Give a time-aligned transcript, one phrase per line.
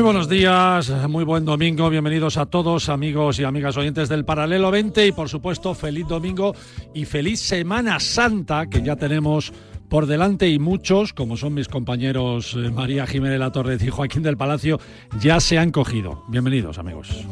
[0.00, 4.70] Muy buenos días, muy buen domingo, bienvenidos a todos amigos y amigas oyentes del Paralelo
[4.70, 6.54] 20 y por supuesto feliz domingo
[6.94, 9.52] y feliz Semana Santa que ya tenemos
[9.90, 14.22] por delante y muchos, como son mis compañeros eh, María Jiménez La Torre y Joaquín
[14.22, 14.80] del Palacio,
[15.20, 16.24] ya se han cogido.
[16.28, 17.26] Bienvenidos amigos.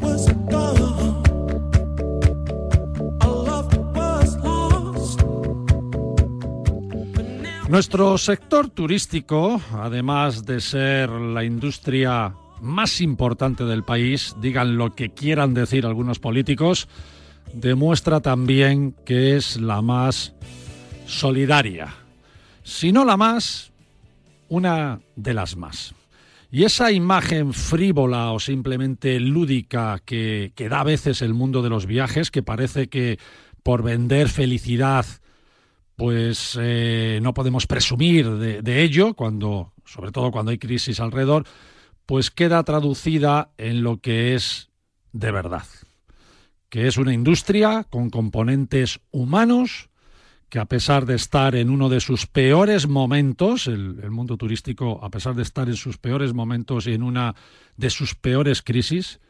[7.71, 15.11] Nuestro sector turístico, además de ser la industria más importante del país, digan lo que
[15.11, 16.89] quieran decir algunos políticos,
[17.53, 20.35] demuestra también que es la más
[21.07, 21.95] solidaria.
[22.63, 23.73] Si no la más,
[24.49, 25.95] una de las más.
[26.51, 31.69] Y esa imagen frívola o simplemente lúdica que, que da a veces el mundo de
[31.69, 33.19] los viajes, que parece que
[33.63, 35.05] por vender felicidad,
[35.97, 41.45] pues eh, no podemos presumir de, de ello, cuando, sobre todo cuando hay crisis alrededor,
[42.09, 44.71] pues queda traducida en lo que es
[45.13, 45.67] de verdad,
[46.71, 49.91] que es una industria con componentes humanos,
[50.49, 55.11] que a pesar de estar en uno de sus peores momentos, el, mundo turístico, a
[55.11, 57.35] pesar de estar en sus peores momentos y en una
[57.77, 59.21] de sus peores crisis,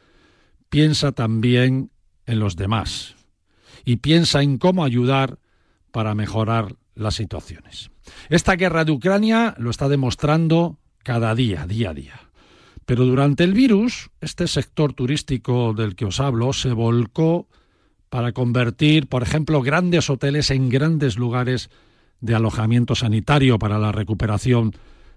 [0.68, 1.90] piensa también
[2.26, 3.16] en los demás
[3.84, 5.40] y piensa en cómo ayudar
[5.90, 7.90] para mejorar las situaciones.
[8.28, 12.27] Esta guerra de Ucrania lo está demostrando cada día, día a día.
[12.88, 17.46] Pero durante el virus, este sector turístico del que os hablo se volcó
[18.08, 21.68] para convertir, por ejemplo, grandes hoteles en grandes lugares
[22.22, 24.72] de alojamiento sanitario para la recuperación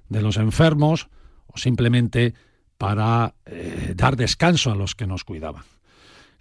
[0.10, 1.08] de los enfermos
[1.48, 2.34] o simplemente
[2.78, 5.64] para eh, dar descanso a los que nos cuidaban.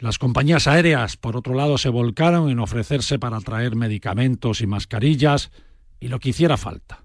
[0.00, 5.52] Las compañías aéreas, por otro lado, se volcaron en ofrecerse para traer medicamentos y mascarillas
[6.00, 7.04] y lo que hiciera falta.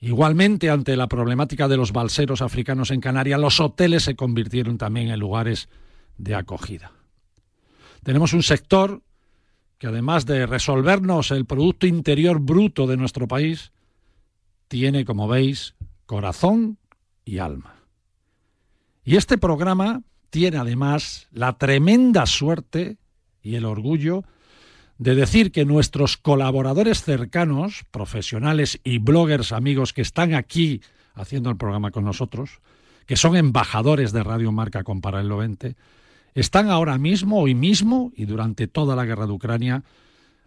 [0.00, 5.08] Igualmente, ante la problemática de los balseros africanos en Canarias, los hoteles se convirtieron también
[5.08, 5.68] en lugares
[6.16, 6.92] de acogida.
[8.02, 9.02] Tenemos un sector
[9.80, 13.72] que además de resolvernos el Producto Interior Bruto de nuestro país,
[14.68, 15.74] tiene, como veis,
[16.04, 16.78] corazón
[17.24, 17.76] y alma.
[19.04, 22.98] Y este programa tiene además la tremenda suerte
[23.42, 24.24] y el orgullo
[25.00, 30.82] de decir que nuestros colaboradores cercanos, profesionales y bloggers amigos que están aquí
[31.14, 32.60] haciendo el programa con nosotros,
[33.06, 35.74] que son embajadores de Radio Marca con Paralelo 20,
[36.34, 39.84] están ahora mismo, hoy mismo y durante toda la guerra de Ucrania,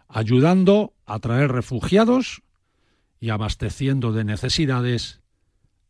[0.07, 2.43] ayudando a traer refugiados
[3.19, 5.19] y abasteciendo de necesidades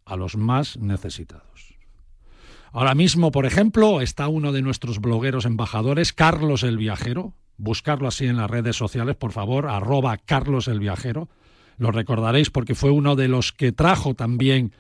[0.06, 1.76] a los más necesitados.
[2.72, 8.26] Ahora mismo, por ejemplo, está uno de nuestros blogueros embajadores, Carlos el Viajero, buscarlo así
[8.26, 11.30] en las redes sociales, por favor, arroba Carlos el Viajero.
[11.78, 14.74] Lo recordaréis porque fue uno de los que trajo también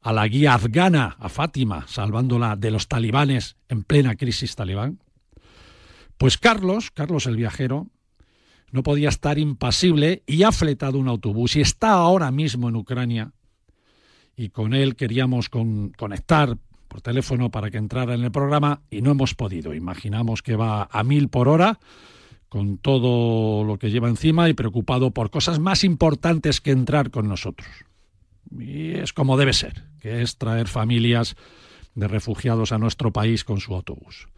[0.00, 5.00] a la guía afgana, a Fátima, salvándola de los talibanes en plena crisis talibán.
[6.18, 7.88] Pues Carlos, Carlos el Viajero,
[8.70, 13.32] no podía estar impasible y ha fletado un autobús y está ahora mismo en Ucrania.
[14.36, 16.58] Y con él queríamos conectar
[16.94, 19.74] por teléfono para que entrara en el programa y no hemos podido.
[19.74, 21.80] Imaginamos que va a mil por hora
[22.48, 27.26] con todo lo que lleva encima y preocupado por cosas más importantes que entrar con
[27.26, 27.68] nosotros.
[28.60, 31.34] Y es como debe ser, que es traer familias
[31.96, 34.28] de refugiados a nuestro país con su autobús.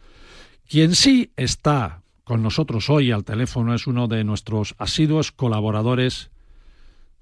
[0.67, 6.31] Quien sí está con nosotros hoy al teléfono es uno de nuestros asiduos colaboradores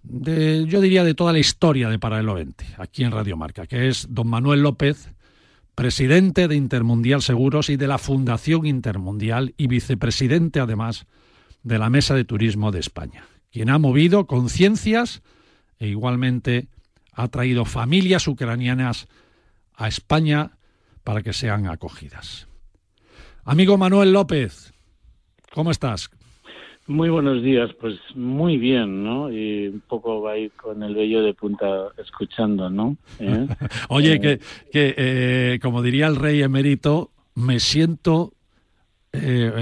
[0.02, 3.90] de, yo diría, de toda la historia de Paralelo 20, aquí en Radio Marca, que
[3.90, 5.10] es don Manuel López,
[5.76, 11.06] presidente de Intermundial Seguros y de la Fundación Intermundial y vicepresidente además
[11.64, 15.22] de la Mesa de Turismo de España, quien ha movido conciencias
[15.78, 16.70] e igualmente
[17.12, 19.08] ha traído familias ucranianas
[19.76, 20.58] a España
[21.04, 22.48] para que sean acogidas.
[23.44, 24.74] Amigo Manuel López,
[25.52, 26.10] ¿cómo estás?
[26.88, 29.32] Muy buenos días, pues muy bien, ¿no?
[29.32, 32.96] Y un poco va a ir con el vello de punta escuchando, ¿no?
[33.20, 33.48] ¿Eh?
[33.90, 34.40] Oye, eh, que,
[34.72, 38.32] que eh, como diría el rey emérito, me siento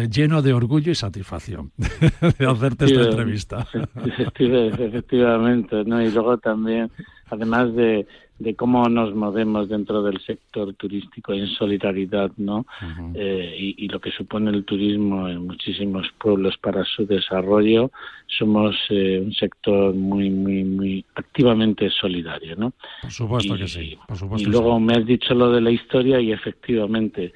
[0.10, 1.72] lleno de orgullo y satisfacción
[2.40, 3.68] de hacerte esta entrevista.
[4.04, 6.02] Efectivamente, ¿no?
[6.02, 6.90] Y luego también,
[7.30, 8.08] además de,
[8.40, 12.66] de cómo nos movemos dentro del sector turístico en solidaridad, ¿no?
[13.14, 17.92] Eh, y, lo que supone el turismo en muchísimos pueblos para su desarrollo,
[18.26, 22.74] somos eh, un sector muy, muy, muy activamente solidario, ¿no?
[23.02, 23.98] Por supuesto que sí.
[24.08, 27.34] Por supuesto y luego me has dicho lo de la historia y efectivamente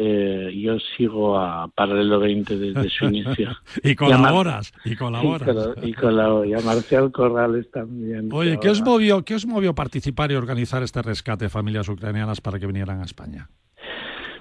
[0.00, 3.50] eh, yo sigo a Paralelo 20 desde su inicio.
[3.82, 5.74] y colaboras, y, colaboras.
[5.82, 8.28] Y, colaboro, y a Marcial Corrales también.
[8.32, 12.40] Oye, ¿qué os, movió, ¿qué os movió participar y organizar este rescate de familias ucranianas
[12.40, 13.48] para que vinieran a España?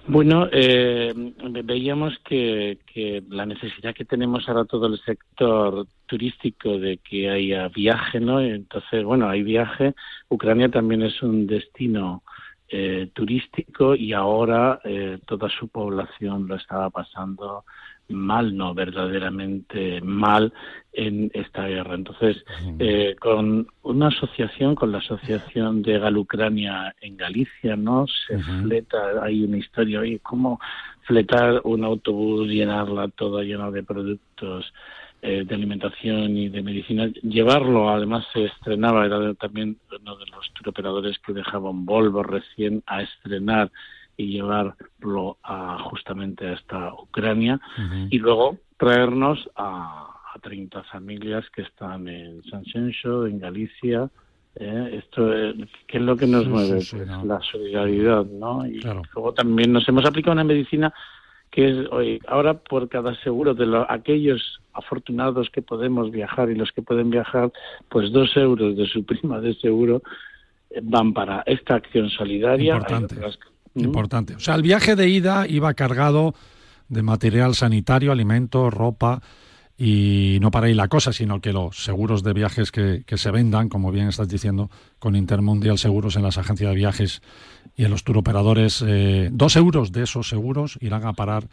[0.06, 1.12] Bueno, eh,
[1.63, 7.68] veíamos que, que, la necesidad que tenemos ahora todo el sector turístico de que haya
[7.69, 8.39] viaje, ¿no?
[8.39, 9.95] Entonces, bueno, hay viaje.
[10.30, 12.21] Ucrania también es un destino
[12.69, 17.64] eh, turístico y ahora eh, toda su población lo estaba pasando
[18.10, 20.54] mal, no verdaderamente mal
[20.94, 21.96] en esta guerra.
[21.96, 22.44] Entonces,
[22.80, 28.06] eh, con una asociación, con la Asociación de Galucrania en Galicia, ¿no?
[28.08, 30.60] Se fleta, hay una historia, oye, ¿cómo
[31.04, 34.74] fletar un autobús, llenarla toda llena de productos
[35.28, 37.08] eh, de alimentación y de medicina.
[37.22, 43.02] Llevarlo, además se estrenaba, era también uno de los turoperadores que dejaban Volvo recién a
[43.02, 43.70] estrenar
[44.16, 47.60] y llevarlo a, justamente a esta Ucrania.
[48.10, 54.10] Y luego traernos a, a 30 familias que están en San Senso, en Galicia,
[54.56, 55.02] ¿eh?
[55.04, 55.30] esto
[55.88, 60.06] qué es lo que nos mueve pues la solidaridad no y luego también nos hemos
[60.06, 60.94] aplicado una medicina
[61.52, 66.56] que es hoy ahora por cada seguro de los, aquellos afortunados que podemos viajar y
[66.56, 67.52] los que pueden viajar,
[67.90, 70.02] pues dos euros de su prima de seguro
[70.70, 72.76] eh, van para esta acción solidaria.
[72.76, 73.16] Importante.
[73.74, 73.80] ¿Mm?
[73.80, 74.36] Importante.
[74.36, 76.34] O sea, el viaje de ida iba cargado
[76.90, 79.22] de material sanitario, alimentos, ropa
[79.78, 83.30] y no para ahí la cosa, sino que los seguros de viajes que, que, se
[83.30, 87.22] vendan, como bien estás diciendo, con Intermundial Seguros en las agencias de viajes
[87.76, 91.48] y en los turoperadores, eh, dos euros de esos seguros irán a parar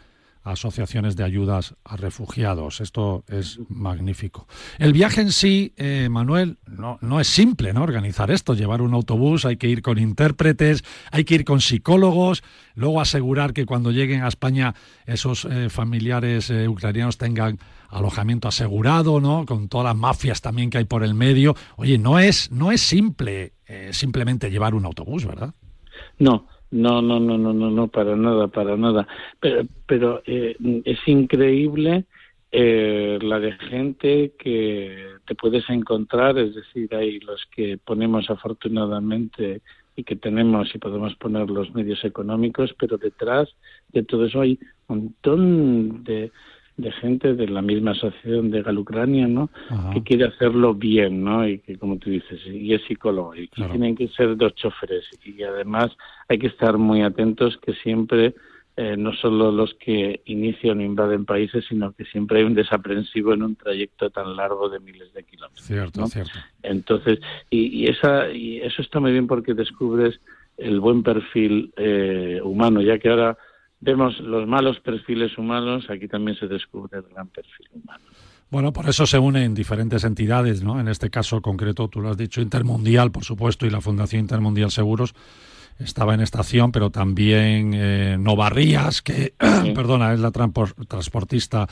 [0.45, 2.81] asociaciones de ayudas a refugiados.
[2.81, 4.47] Esto es magnífico.
[4.79, 7.83] El viaje en sí, eh, Manuel, no, no es simple, ¿no?
[7.83, 12.45] Organizar esto, llevar un autobús, hay que ir con intérpretes, hay que ir con psicólogos,
[12.75, 14.75] luego asegurar que cuando lleguen a España
[15.07, 17.59] esos eh, familiares ucranianos tengan
[17.89, 19.47] alojamiento asegurado, ¿no?
[19.47, 21.57] Con todas las mafias también que hay por el medio.
[21.77, 23.55] Oye, no es, no es simple
[23.93, 25.55] simplemente llevar un autobús, ¿verdad?
[26.19, 29.07] No, no, no, no, no, no, no, para nada, para nada.
[29.39, 32.05] Pero, pero eh, es increíble
[32.51, 39.63] eh, la de gente que te puedes encontrar, es decir, hay los que ponemos afortunadamente
[39.95, 43.49] y que tenemos y podemos poner los medios económicos, pero detrás
[43.93, 46.33] de todo eso hay un montón de,
[46.77, 49.49] de gente de la misma asociación de Galucrania, ¿no?
[49.93, 51.47] Que quiere hacerlo bien, ¿no?
[51.47, 53.35] Y que, como tú dices, y es psicólogo.
[53.35, 55.05] Y tienen que ser dos choferes.
[55.25, 55.93] Y además
[56.29, 58.35] hay que estar muy atentos que siempre,
[58.77, 63.35] eh, no solo los que inician o invaden países, sino que siempre hay un desaprensivo
[63.35, 65.65] en un trayecto tan largo de miles de kilómetros.
[65.65, 66.33] Cierto, cierto.
[66.65, 70.21] Entonces, y, y, esa, y eso está muy bien porque descubres
[70.57, 73.39] el buen perfil eh, humano, ya que ahora
[73.85, 78.03] vemos los malos perfiles humanos, aquí también se descubre el gran perfil humano.
[78.51, 80.81] Bueno, por eso se unen diferentes entidades, ¿no?
[80.81, 84.71] En este caso concreto, tú lo has dicho, Intermundial, por supuesto, y la Fundación Intermundial
[84.71, 85.15] Seguros
[85.79, 89.35] estaba en estación, pero también eh, Novarrías, que,
[89.75, 91.67] perdona, es la transportista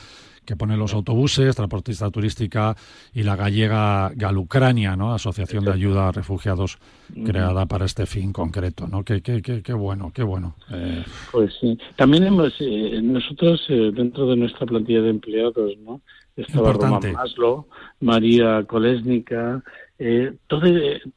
[0.45, 2.75] que pone los autobuses, transportista turística
[3.13, 5.13] y la gallega Galucrania, ¿no?
[5.13, 6.79] Asociación de Ayuda a Refugiados
[7.25, 9.03] creada para este fin concreto, ¿no?
[9.03, 10.55] Qué, qué, qué, qué bueno, qué bueno.
[10.71, 11.77] Eh, pues sí.
[11.95, 16.01] También hemos, eh, nosotros eh, dentro de nuestra plantilla de empleados, ¿no?
[16.35, 17.67] Estaba Roma Maslo,
[17.99, 19.63] María Kolesnica,
[20.05, 20.63] eh, todo,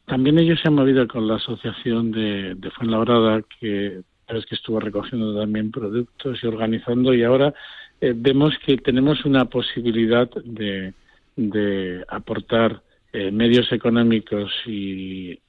[0.04, 4.78] también ellos se han movido con la asociación de, de Fuenlabrada, que es que estuvo
[4.78, 7.52] recogiendo también productos y organizando, y ahora
[8.00, 10.94] eh, vemos que tenemos una posibilidad de,
[11.34, 12.80] de aportar
[13.12, 15.40] eh, medios económicos y eh,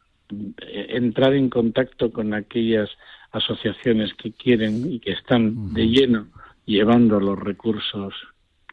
[0.90, 2.90] entrar en contacto con aquellas
[3.32, 6.28] asociaciones que quieren y que están de lleno
[6.66, 8.16] llevando los recursos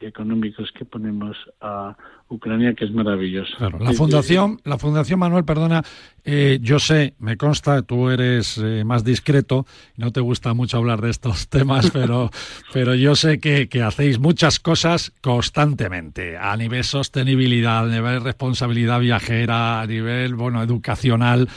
[0.05, 1.97] económicos que ponemos a
[2.29, 3.57] Ucrania, que es maravilloso.
[3.61, 5.83] la fundación, la fundación Manuel, perdona,
[6.25, 11.01] eh, yo sé, me consta, tú eres eh, más discreto, no te gusta mucho hablar
[11.01, 12.31] de estos temas, pero,
[12.73, 19.01] pero yo sé que, que, hacéis muchas cosas constantemente, a nivel sostenibilidad, a nivel responsabilidad
[19.01, 21.49] viajera, a nivel, bueno, educacional.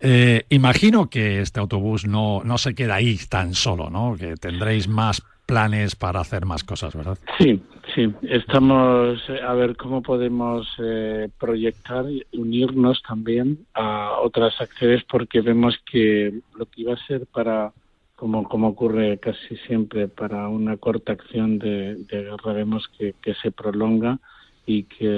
[0.00, 4.16] Eh, imagino que este autobús no, no se queda ahí tan solo, ¿no?
[4.16, 7.18] Que tendréis más planes para hacer más cosas, ¿verdad?
[7.38, 7.62] Sí,
[7.96, 8.12] sí.
[8.22, 15.76] Estamos eh, a ver cómo podemos eh, proyectar, unirnos también a otras acciones porque vemos
[15.90, 17.72] que lo que iba a ser para,
[18.14, 23.50] como, como ocurre casi siempre, para una corta acción de, guerra, vemos que, que, se
[23.50, 24.20] prolonga
[24.66, 25.08] y que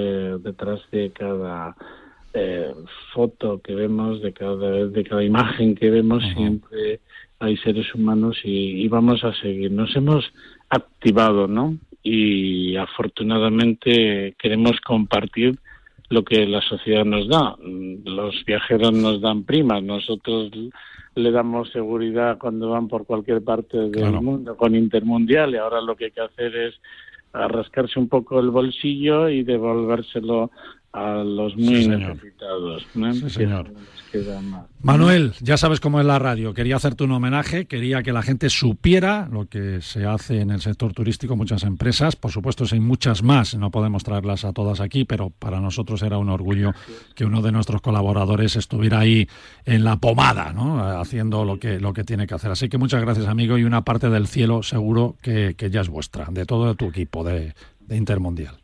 [0.41, 1.77] detrás de cada
[2.33, 2.73] eh,
[3.13, 7.01] foto que vemos, de cada, de cada imagen que vemos, siempre
[7.41, 9.71] hay seres humanos y, vamos a seguir.
[9.71, 10.31] Nos hemos
[10.69, 11.77] activado, ¿no?
[12.11, 15.59] Y afortunadamente queremos compartir
[16.09, 17.55] lo que la sociedad nos da.
[17.61, 20.51] Los viajeros nos dan primas, nosotros
[21.15, 25.97] le damos seguridad cuando van por cualquier parte del mundo con Intermundial y ahora lo
[25.97, 26.75] que hay que hacer es
[27.33, 30.51] rascarse un poco el bolsillo y devolvérselo
[30.93, 32.87] a los muy necesitados.
[33.29, 33.73] señor.
[34.81, 36.55] Manuel, ya sabes cómo es la radio.
[36.55, 40.61] Quería hacerte un homenaje, quería que la gente supiera lo que se hace en el
[40.61, 45.05] sector turístico, muchas empresas, por supuesto hay muchas más, no podemos traerlas a todas aquí,
[45.05, 46.73] pero para nosotros era un orgullo
[47.15, 49.29] que uno de nuestros colaboradores estuviera ahí
[49.67, 50.83] en la pomada, ¿no?
[50.99, 52.51] haciendo lo que, lo que tiene que hacer.
[52.51, 56.29] Así que muchas gracias, amigo, y una parte del cielo seguro que, ya es vuestra,
[56.31, 57.55] de todo tu equipo de
[57.91, 58.57] Intermundial.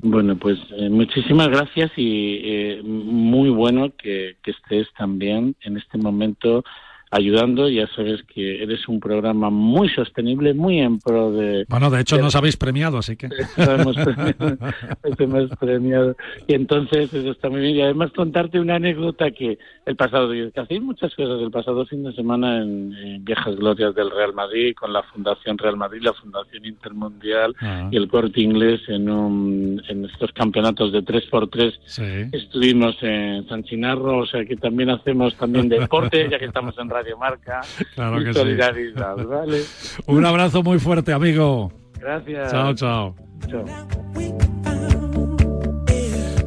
[0.00, 5.98] Bueno, pues eh, muchísimas gracias y eh, muy bueno que, que, estés también en este
[5.98, 6.62] momento
[7.10, 7.68] ayudando.
[7.68, 11.64] Ya sabes que eres un programa muy sostenible, muy en pro de...
[11.68, 13.28] Bueno, de hecho nos habéis premiado, así que...
[13.56, 16.16] hemos premiado, premiado.
[16.46, 17.76] Y entonces eso está muy bien.
[17.76, 21.86] Y además contarte una anécdota que el pasado día, que hacéis muchas cosas el pasado
[21.86, 26.12] fin de semana en, Viejas Glorias del Real Madrid, con la Fundación Real Madrid, la
[26.12, 27.88] Fundación Intermundial ah.
[27.90, 32.30] y el Corte Inglés en, un, en estos campeonatos de 3x3.
[32.32, 36.88] Estuvimos en San Chinarro, o sea que también hacemos también deporte, ya que estamos en
[36.98, 37.60] Radio Marca.
[37.94, 39.62] Claro que solidaridad, ¿vale?
[40.06, 41.72] Un abrazo muy fuerte, amigo.
[42.00, 42.50] Gracias.
[42.50, 43.14] Chao, chao.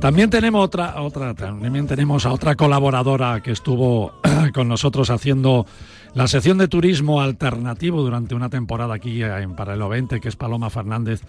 [0.01, 4.11] También tenemos otra, otra, también tenemos a otra colaboradora que estuvo
[4.53, 5.65] con nosotros haciendo
[6.15, 10.69] la sección de turismo alternativo durante una temporada aquí en Paralelo 20, que es Paloma
[10.69, 11.21] Fernández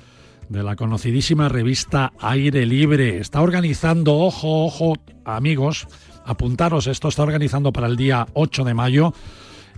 [0.49, 3.19] de la conocidísima revista Aire Libre.
[3.19, 5.87] Está organizando, ojo, ojo, amigos,
[6.25, 9.15] apuntaros, esto está organizando para el día 8 de mayo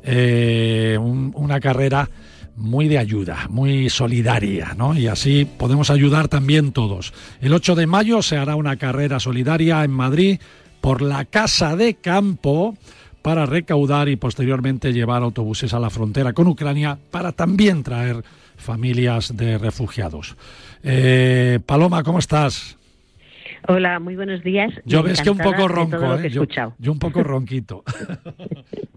[0.03, 2.09] eh, una carrera
[2.57, 4.97] muy de ayuda, muy solidaria, ¿no?
[4.97, 7.13] Y así podemos ayudar también todos.
[7.41, 10.39] El 8 de mayo se hará una carrera solidaria en Madrid
[10.81, 12.77] por la Casa de Campo
[13.23, 18.23] para recaudar y posteriormente llevar autobuses a la frontera con Ucrania para también traer
[18.57, 20.37] familias de refugiados.
[20.83, 22.77] Eh, Paloma, ¿cómo estás?
[23.67, 24.73] Hola, muy buenos días.
[24.85, 26.29] Yo ves que un poco ronco, ¿eh?
[26.29, 27.83] Yo, un poco ronquito.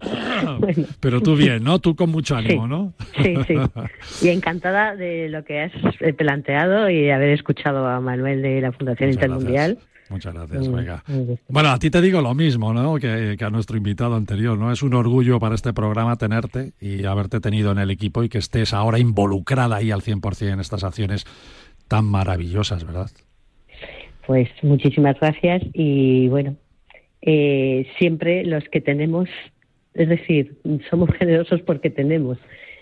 [1.00, 1.78] Pero tú bien, ¿no?
[1.78, 2.92] Tú con mucho ánimo, ¿no?
[3.22, 3.54] sí, sí.
[4.26, 8.72] Y encantada de lo que has eh, planteado y haber escuchado a Manuel de la
[8.72, 9.78] Fundación Intermundial.
[10.10, 11.02] Muchas gracias, venga.
[11.48, 12.96] Bueno, a ti te digo lo mismo, ¿no?
[12.96, 14.72] Que, que, a nuestro invitado anterior, ¿no?
[14.72, 18.38] Es un orgullo para este programa tenerte y haberte tenido en el equipo y que
[18.38, 21.26] estés ahora involucrada ahí al 100% en estas acciones
[21.88, 23.10] tan maravillosas, ¿verdad?
[24.28, 26.54] Pues muchísimas gracias y bueno,
[27.22, 29.26] eh, siempre los que tenemos,
[29.94, 32.36] es decir, somos generosos porque tenemos.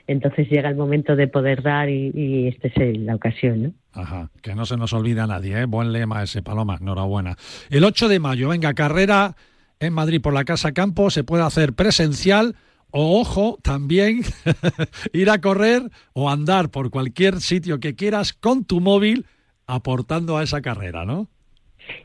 [0.09, 3.73] Entonces llega el momento de poder dar y, y esta es la ocasión, ¿no?
[3.93, 5.67] Ajá, que no se nos olvida a nadie, ¿eh?
[5.67, 7.37] Buen lema ese, Paloma, enhorabuena.
[7.71, 9.37] El 8 de mayo, venga, carrera
[9.79, 12.57] en Madrid por la Casa Campo, se puede hacer presencial
[12.91, 14.23] o, ojo, también
[15.12, 19.26] ir a correr o andar por cualquier sitio que quieras con tu móvil
[19.69, 21.29] aportando a esa carrera, ¿no?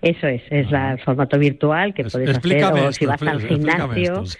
[0.01, 4.23] Eso es, es el formato virtual que puedes hacer o si vas al gimnasio.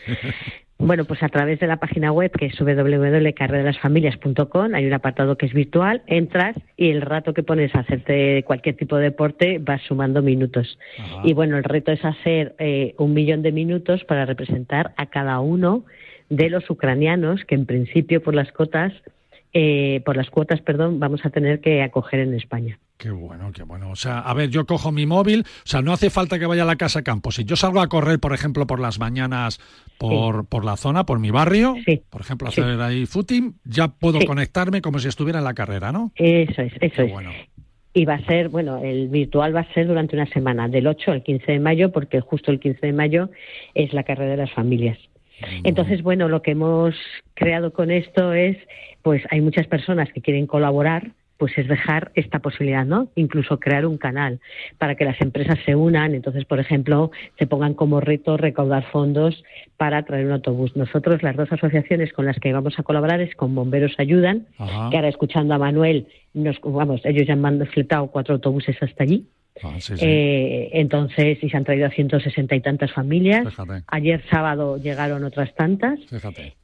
[0.83, 5.45] Bueno, pues a través de la página web que es www.carreralasfamilias.com hay un apartado que
[5.45, 9.83] es virtual, entras y el rato que pones a hacerte cualquier tipo de deporte vas
[9.83, 10.79] sumando minutos.
[11.23, 15.39] Y bueno, el reto es hacer eh, un millón de minutos para representar a cada
[15.39, 15.85] uno
[16.29, 18.91] de los ucranianos que en principio por las cotas
[19.53, 22.79] eh, por las cuotas, perdón, vamos a tener que acoger en España.
[22.97, 23.89] Qué bueno, qué bueno.
[23.89, 26.63] O sea, a ver, yo cojo mi móvil, o sea, no hace falta que vaya
[26.63, 27.31] a la casa campo.
[27.31, 29.59] Si yo salgo a correr, por ejemplo, por las mañanas
[29.97, 31.75] por, por la zona, por mi barrio,
[32.09, 36.11] por ejemplo, hacer ahí footing, ya puedo conectarme como si estuviera en la carrera, ¿no?
[36.15, 37.11] Eso es, eso es.
[37.93, 41.11] y va a ser, bueno, el virtual va a ser durante una semana, del 8
[41.11, 43.29] al 15 de mayo, porque justo el 15 de mayo
[43.73, 44.97] es la carrera de las familias.
[45.63, 46.95] Entonces, bueno, lo que hemos
[47.33, 48.57] creado con esto es,
[49.01, 53.09] pues hay muchas personas que quieren colaborar, pues es dejar esta posibilidad, ¿no?
[53.15, 54.39] Incluso crear un canal
[54.77, 59.43] para que las empresas se unan, entonces, por ejemplo, se pongan como reto recaudar fondos
[59.75, 60.75] para traer un autobús.
[60.75, 64.45] Nosotros, las dos asociaciones con las que vamos a colaborar es con Bomberos Ayudan,
[64.91, 66.05] que ahora escuchando a Manuel,
[66.35, 69.25] nos, vamos, ellos ya han fletado cuatro autobuses hasta allí
[69.63, 73.47] Ah, eh, entonces, y se han traído a 160 y tantas familias.
[73.87, 75.99] Ayer sábado llegaron otras tantas.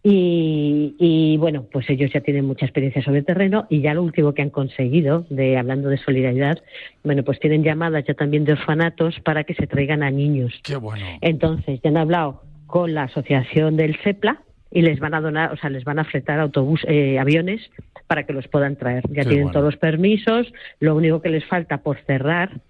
[0.04, 4.34] Y, bueno, pues ellos ya tienen mucha experiencia sobre el terreno y ya lo último
[4.34, 6.60] que han conseguido, de hablando de solidaridad,
[7.04, 10.54] bueno, pues tienen llamadas ya también de orfanatos para que se traigan a niños.
[10.64, 11.06] Qué bueno.
[11.22, 14.42] Entonces, ya han hablado con la asociación del CEPLA
[14.72, 17.62] y les van a donar, o sea, les van a fletar autobús, eh, aviones
[18.08, 19.04] para que los puedan traer.
[19.10, 22.62] Ya tienen todos los permisos, lo único que les falta por cerrar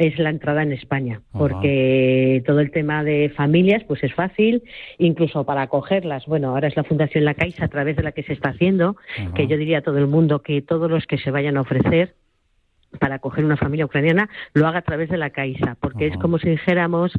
[0.00, 4.62] es la entrada en España, porque todo el tema de familias pues es fácil,
[4.98, 6.24] incluso para acogerlas.
[6.26, 8.96] Bueno, ahora es la Fundación La Caixa a través de la que se está haciendo,
[9.34, 12.14] que yo diría a todo el mundo que todos los que se vayan a ofrecer
[12.98, 16.38] para acoger una familia ucraniana lo haga a través de la Caixa, porque es como
[16.38, 17.12] si dijéramos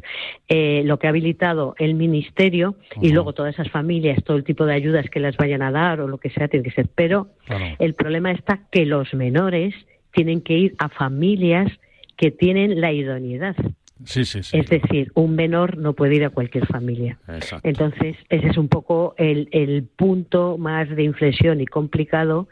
[0.48, 4.66] eh, lo que ha habilitado el Ministerio y luego todas esas familias, todo el tipo
[4.66, 6.88] de ayudas que las vayan a dar o lo que sea, tiene que ser.
[6.94, 7.28] Pero
[7.78, 9.74] el problema está que los menores
[10.12, 11.70] tienen que ir a familias
[12.16, 13.56] que tienen la idoneidad.
[14.04, 14.58] Sí, sí, sí.
[14.58, 17.18] Es decir, un menor no puede ir a cualquier familia.
[17.62, 22.48] Entonces, ese es un poco el, el punto más de inflexión y complicado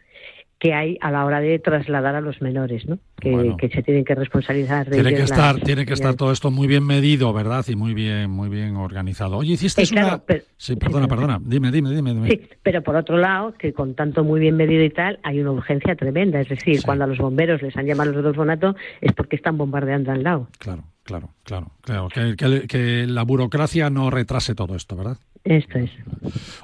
[0.61, 2.99] que hay a la hora de trasladar a los menores, ¿no?
[3.19, 6.69] Que, se tienen que responsabilizar de tiene que estar tiene que estar todo esto muy
[6.69, 7.65] bien medido, ¿verdad?
[7.67, 9.39] Y muy bien muy bien organizado.
[9.39, 10.23] Oye, hiciste una
[10.59, 11.41] Sí, perdona, perdona.
[11.43, 14.91] Dime, dime, dime, Sí, pero por otro lado, que con tanto muy bien medido y
[14.91, 18.23] tal, hay una urgencia tremenda, es decir, cuando a los bomberos les han llamado los
[18.23, 20.49] de orfanato es porque están bombardeando al lado.
[20.59, 25.17] Claro, claro, claro, claro, que, que la burocracia no retrase todo esto, ¿verdad?
[25.45, 25.91] Esto es.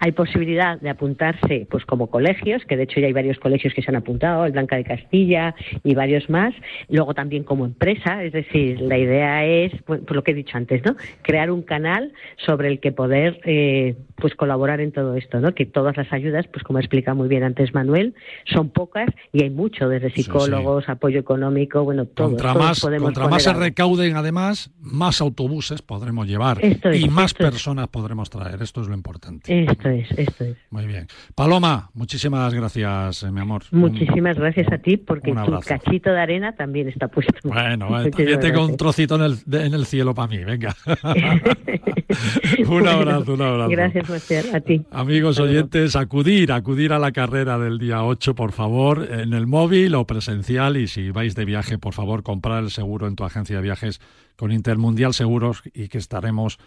[0.00, 3.82] Hay posibilidad de apuntarse pues como colegios, que de hecho ya hay varios colegios que
[3.82, 6.54] se han apuntado, el Blanca de Castilla y varios más.
[6.88, 10.82] Luego también como empresa, es decir, la idea es, pues, lo que he dicho antes,
[10.84, 10.96] ¿no?
[11.22, 15.54] Crear un canal sobre el que poder eh, pues colaborar en todo esto, ¿no?
[15.54, 19.50] Que todas las ayudas, pues como explica muy bien antes Manuel, son pocas y hay
[19.50, 22.28] mucho, desde psicólogos, apoyo económico, bueno, todo.
[22.28, 26.58] Contra más, contra más se recauden, además, más autobuses podremos llevar
[26.92, 28.62] y más personas podremos traer.
[28.62, 29.27] Esto es lo importante.
[29.46, 30.56] Esto es, esto es.
[30.70, 31.06] Muy bien.
[31.34, 33.62] Paloma, muchísimas gracias, eh, mi amor.
[33.70, 37.32] Muchísimas gracias a ti porque tu cachito de arena también está puesto.
[37.44, 40.74] Bueno, eh, también tengo un trocito en el, en el cielo para mí, venga.
[42.68, 43.70] un abrazo, un abrazo.
[43.70, 44.84] Gracias, Marcial, a ti.
[44.90, 49.94] Amigos oyentes, acudir, acudir a la carrera del día 8, por favor, en el móvil
[49.94, 53.56] o presencial y si vais de viaje, por favor, comprar el seguro en tu agencia
[53.56, 54.00] de viajes
[54.36, 56.58] con Intermundial Seguros y que estaremos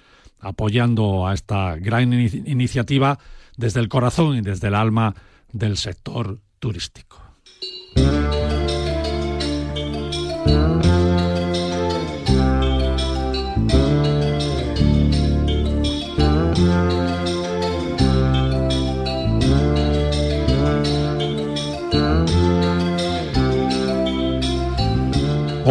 [0.42, 3.20] apoyando a esta gran iniciativa
[3.58, 5.16] desde el corazón y desde el alma
[5.52, 7.22] del sector turístico.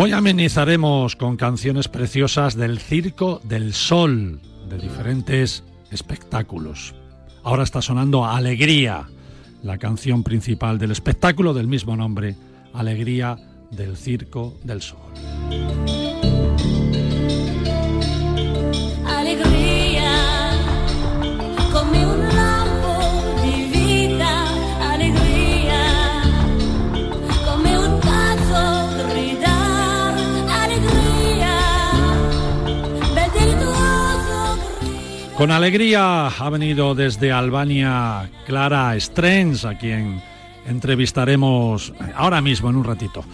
[0.03, 6.95] Hoy amenizaremos con canciones preciosas del Circo del Sol, de diferentes espectáculos.
[7.43, 9.09] Ahora está sonando Alegría,
[9.63, 12.37] la canción principal del espectáculo del mismo nombre,
[12.73, 13.37] Alegría
[13.71, 16.10] del Circo del Sol.
[35.40, 40.20] Con alegría ha venido desde Albania Clara Strens, a quien
[40.66, 43.24] entrevistaremos ahora mismo en un ratito.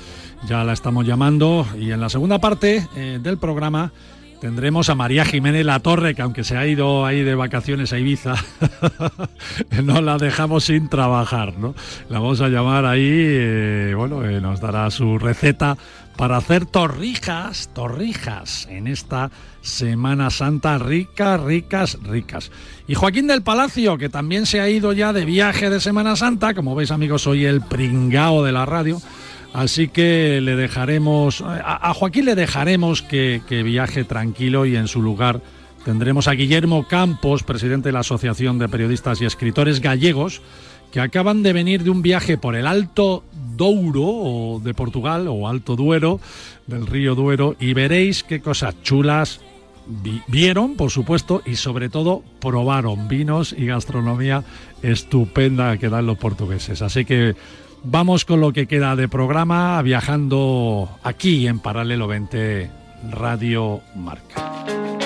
[0.46, 3.90] Ya la estamos llamando y en la segunda parte eh, del programa
[4.40, 7.98] tendremos a María Jiménez La Torre, que aunque se ha ido ahí de vacaciones a
[7.98, 8.36] Ibiza,
[9.82, 11.74] no la dejamos sin trabajar, ¿no?
[12.08, 15.76] La vamos a llamar ahí, eh, bueno, eh, nos dará su receta
[16.16, 19.32] para hacer torrijas, torrijas en esta
[19.66, 22.52] Semana Santa ricas, ricas, ricas.
[22.86, 26.54] Y Joaquín del Palacio, que también se ha ido ya de viaje de Semana Santa,
[26.54, 29.02] como veis amigos, soy el pringao de la radio.
[29.52, 35.02] Así que le dejaremos, a, Joaquín le dejaremos que, que viaje tranquilo y en su
[35.02, 35.42] lugar
[35.84, 40.42] tendremos a Guillermo Campos, presidente de la Asociación de Periodistas y Escritores Gallegos,
[40.92, 43.24] que acaban de venir de un viaje por el Alto
[43.56, 46.20] Douro o de Portugal o Alto Duero,
[46.68, 49.40] del río Duero, y veréis qué cosas chulas
[50.26, 54.44] vieron, por supuesto, y sobre todo probaron vinos y gastronomía
[54.82, 56.82] estupenda que dan los portugueses.
[56.82, 57.34] Así que
[57.82, 62.70] vamos con lo que queda de programa, viajando aquí en Paralelo 20
[63.10, 65.05] Radio Marca.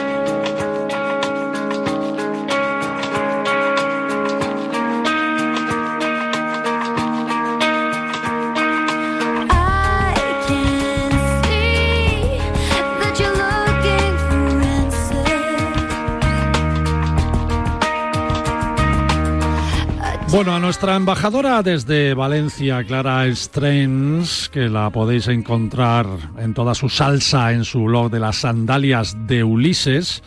[20.30, 26.06] Bueno, a nuestra embajadora desde Valencia, Clara Strens, que la podéis encontrar
[26.38, 30.22] en toda su salsa en su blog de las sandalias de Ulises,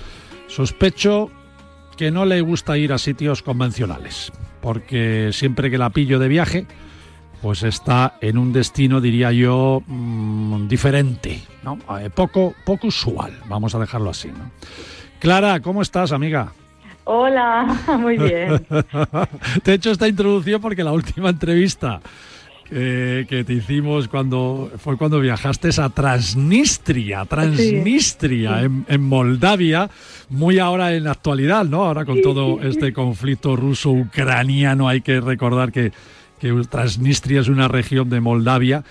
[0.48, 1.32] sospecho
[1.96, 6.68] que no le gusta ir a sitios convencionales, porque siempre que la pillo de viaje,
[7.42, 11.80] pues está en un destino, diría yo, mm, diferente, ¿no?
[11.98, 14.30] Eh, poco, poco usual, vamos a dejarlo así.
[15.20, 16.52] Clara, ¿cómo estás, amiga?
[17.06, 18.66] Hola, muy bien.
[19.64, 22.02] te he hecho esta introducción porque la última entrevista
[22.70, 29.90] que, te hicimos cuando fue cuando viajaste a Transnistria, Transnistria En, Moldavia,
[30.30, 31.84] muy ahora en la actualidad, ¿no?
[31.84, 35.92] Ahora con todo este conflicto ruso-ucraniano hay que recordar que,
[36.40, 38.84] que Transnistria es una región de Moldavia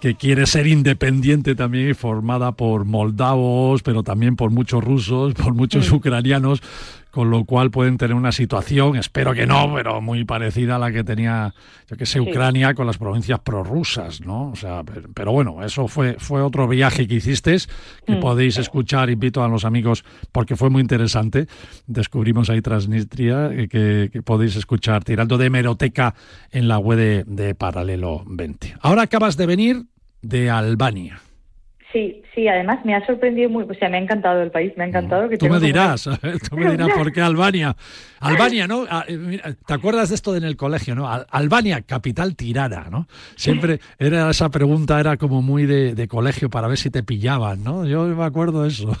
[0.00, 5.92] que quiere ser independiente también, formada por moldavos, pero también por muchos rusos, por muchos
[5.92, 6.62] ucranianos,
[7.10, 10.92] con lo cual pueden tener una situación, espero que no, pero muy parecida a la
[10.92, 11.54] que tenía,
[11.88, 14.50] yo que sé, Ucrania con las provincias prorrusas, ¿no?
[14.50, 14.82] O sea,
[15.14, 17.56] pero, bueno, eso fue, fue otro viaje que hiciste,
[18.06, 18.20] que mm.
[18.20, 21.46] podéis escuchar, invito a los amigos, porque fue muy interesante.
[21.86, 26.14] Descubrimos ahí Transnistria, eh, que, podéis escuchar tirando de hemeroteca
[26.50, 28.76] en la web de, de Paralelo 20.
[28.80, 29.86] Ahora acabas de venir
[30.22, 31.20] de Albania.
[31.92, 34.84] Sí, sí, además me ha sorprendido muy, o sea, me ha encantado el país, me
[34.84, 36.04] ha encantado que Tú me dirás,
[36.48, 37.74] tú me dirás por qué Albania.
[38.20, 38.84] Albania, ¿no?
[38.88, 41.08] Ah, eh, ¿Te acuerdas de esto en el colegio, no?
[41.08, 43.06] Albania, capital tirana, ¿no?
[43.34, 47.86] Siempre era esa pregunta, era como muy de, colegio para ver si te pillaban, ¿no?
[47.86, 48.92] Yo me acuerdo de eso.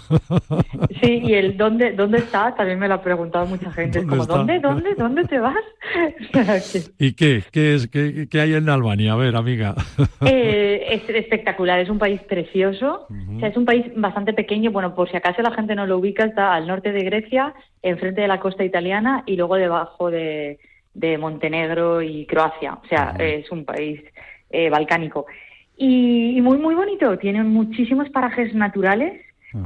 [1.02, 4.00] Sí, y el dónde, dónde está también me lo ha preguntado mucha gente.
[4.00, 5.54] ¿Dónde como, ¿dónde, dónde, dónde te vas?
[6.98, 7.42] ¿Y qué?
[7.50, 9.14] ¿Qué, es, qué, qué hay en Albania?
[9.14, 9.74] A ver, amiga.
[10.26, 12.79] Eh, es espectacular, es un país precioso.
[12.82, 14.70] O sea, es un país bastante pequeño.
[14.70, 18.22] Bueno, por si acaso la gente no lo ubica, está al norte de Grecia, enfrente
[18.22, 20.58] de la costa italiana y luego debajo de,
[21.18, 22.78] Montenegro y Croacia.
[22.82, 24.00] O sea, es un país
[24.50, 25.26] eh, balcánico.
[25.76, 27.16] Y, muy, muy bonito.
[27.18, 29.20] Tiene muchísimos parajes naturales,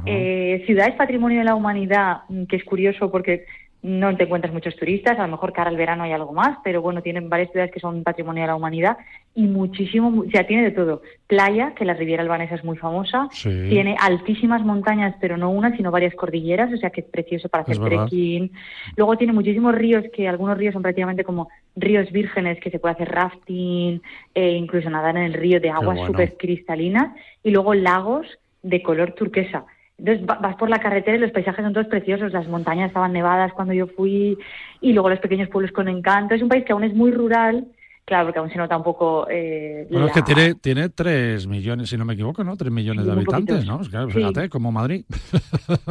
[0.05, 3.45] eh, ciudades patrimonio de la humanidad, que es curioso porque
[3.85, 6.81] no te encuentras muchos turistas, a lo mejor cara al verano hay algo más, pero
[6.81, 8.97] bueno, tienen varias ciudades que son patrimonio de la humanidad
[9.37, 11.01] y muchísimo, o sea, tiene de todo.
[11.27, 15.91] Playa, que la Riviera Albanesa es muy famosa, tiene altísimas montañas, pero no una, sino
[15.91, 18.49] varias cordilleras, o sea que es precioso para hacer trekking.
[18.95, 22.93] Luego tiene muchísimos ríos, que algunos ríos son prácticamente como ríos vírgenes, que se puede
[22.93, 24.01] hacer rafting,
[24.33, 28.25] e incluso nadar en el río de aguas súper cristalinas, y luego lagos
[28.63, 29.65] de color turquesa.
[29.97, 33.53] Entonces vas por la carretera y los paisajes son todos preciosos, las montañas estaban nevadas
[33.53, 34.37] cuando yo fui
[34.81, 36.35] y luego los pequeños pueblos con encanto.
[36.35, 37.65] Es un país que aún es muy rural,
[38.05, 39.27] claro, porque aún se nota un poco...
[39.29, 42.55] Eh, bueno, es que tiene, tiene 3 millones, si no me equivoco, ¿no?
[42.55, 43.81] 3 millones de habitantes, ¿no?
[44.09, 45.05] fíjate, como Madrid.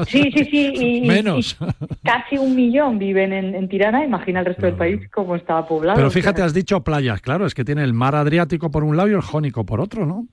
[0.06, 0.72] Sí, sí, sí.
[0.74, 1.56] Y, Menos.
[2.02, 5.96] casi un millón viven en, Tirana, imagina el resto del país cómo está poblado.
[5.96, 9.08] Pero fíjate, has dicho playas, claro, es que tiene el mar Adriático por un lado
[9.08, 10.26] y el Jónico por otro, ¿no?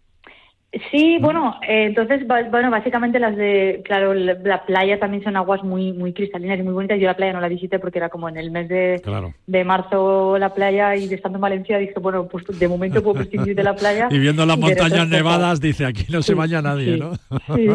[0.90, 5.92] Sí, bueno, eh, entonces, bueno, básicamente las de, claro, la, playa también son aguas muy
[5.92, 6.98] muy cristalinas y muy bonitas.
[6.98, 9.02] Yo la playa no la visité porque era como en el mes de,
[9.48, 13.54] de marzo la playa y estando en Valencia dije, bueno, pues de momento puedo prescindir
[13.54, 14.08] de la playa.
[14.12, 17.16] y viendo las montañas nevadas dice, aquí no se baña nadie, ¿no?
[17.54, 17.68] Sí.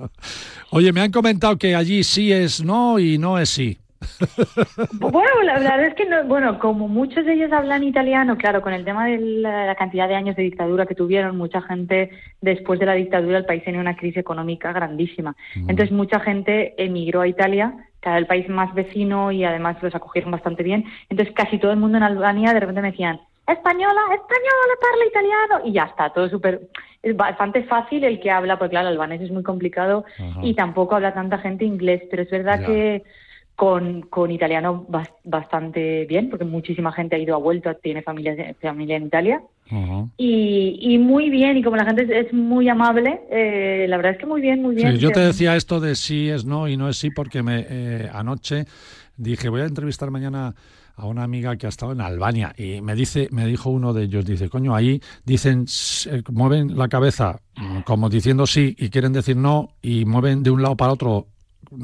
[0.70, 3.78] Oye, me han comentado que allí sí es no y no es sí.
[4.92, 8.72] Bueno, la, verdad es que, no, bueno, como muchos de ellos hablan italiano, claro, con
[8.72, 12.86] el tema de la, cantidad de años de dictadura que tuvieron, mucha gente, después de
[12.86, 15.36] la dictadura, el país tenía una crisis económica grandísima.
[15.54, 15.70] Mm.
[15.70, 19.94] Entonces, mucha gente emigró a Italia, que era el país más vecino y además los
[19.94, 20.84] acogieron bastante bien.
[21.08, 25.60] Entonces, casi todo el mundo en Albania de repente me decían, española, española, parla italiano,
[25.64, 26.62] y ya está, todo súper,
[27.02, 30.04] es bastante fácil el que habla, porque claro, el albanés es muy complicado
[30.42, 33.04] y tampoco habla tanta gente inglés, pero es verdad que
[33.56, 34.86] con, con italiano
[35.24, 39.42] bastante bien, porque muchísima gente ha ido, a vuelto, tiene familia, familia en Italia.
[40.16, 44.18] y, y, muy bien, y como la gente es, muy amable, eh, la verdad es
[44.18, 44.96] que muy bien, muy bien.
[44.96, 48.10] yo te decía esto de sí es no y no es sí, porque me eh,
[48.12, 48.66] anoche
[49.16, 50.54] dije, voy a entrevistar mañana
[50.96, 54.04] a una amiga que ha estado en Albania y me dice, me dijo uno de
[54.04, 55.66] ellos, dice, coño, ahí dicen,
[56.10, 60.50] eh, mueven la cabeza mm, como diciendo sí y quieren decir no y mueven de
[60.50, 61.26] un lado para otro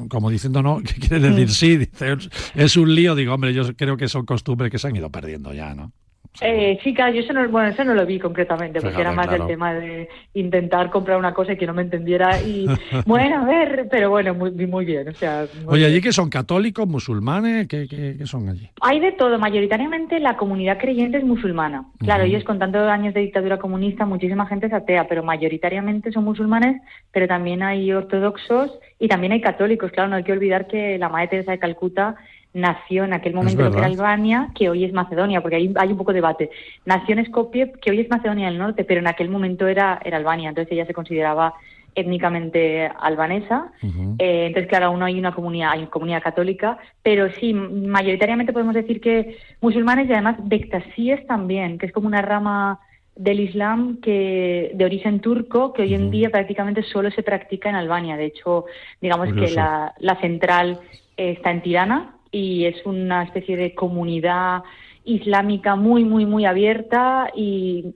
[0.08, 2.16] como diciendo no, que quiere decir sí, dice,
[2.54, 5.52] es un lío, digo, hombre, yo creo que son costumbres que se han ido perdiendo
[5.52, 5.92] ya, ¿no?
[6.40, 9.30] Eh, sí, claro, yo eso no, bueno, eso no lo vi concretamente, porque era más
[9.32, 12.40] el tema de intentar comprar una cosa y que no me entendiera.
[12.40, 12.66] Y
[13.06, 15.08] bueno, a ver, pero bueno, muy, muy bien.
[15.08, 17.68] O sea, Oye, ¿allí que son católicos, musulmanes?
[17.68, 18.70] ¿Qué, ¿Qué, qué, son allí?
[18.80, 21.84] Hay de todo, mayoritariamente la comunidad creyente es musulmana.
[21.98, 26.24] Claro, ellos con tantos años de dictadura comunista, muchísima gente es atea, pero mayoritariamente son
[26.24, 26.80] musulmanes,
[27.12, 29.90] pero también hay ortodoxos y también hay católicos.
[29.92, 32.16] Claro, no hay que olvidar que la Madre Teresa de Calcuta
[32.52, 35.90] nació en aquel momento lo que era Albania, que hoy es Macedonia, porque hay, hay
[35.90, 36.50] un poco de debate.
[36.84, 40.16] Nació en Skopje, que hoy es Macedonia del Norte, pero en aquel momento era, era
[40.16, 41.54] Albania, entonces ella se consideraba
[41.94, 43.72] étnicamente albanesa.
[44.18, 49.00] Eh, entonces, claro, aún hay una comunidad, hay comunidad católica, pero sí, mayoritariamente podemos decir
[49.00, 52.80] que musulmanes y además bectasíes también, que es como una rama
[53.16, 57.74] del Islam que de origen turco que hoy en día prácticamente solo se practica en
[57.74, 58.16] Albania.
[58.16, 58.66] De hecho,
[59.00, 60.78] digamos que la, la central
[61.16, 64.62] está en Tirana, y es una especie de comunidad
[65.04, 67.94] islámica muy, muy, muy abierta y,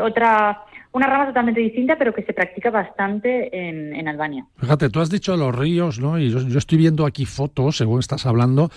[0.00, 4.46] otra, una rama totalmente distinta, pero que se practica bastante en, en Albania.
[4.56, 6.18] Fíjate, tú has dicho los ríos, ¿no?
[6.18, 8.70] Y yo, estoy viendo aquí fotos, según estás hablando,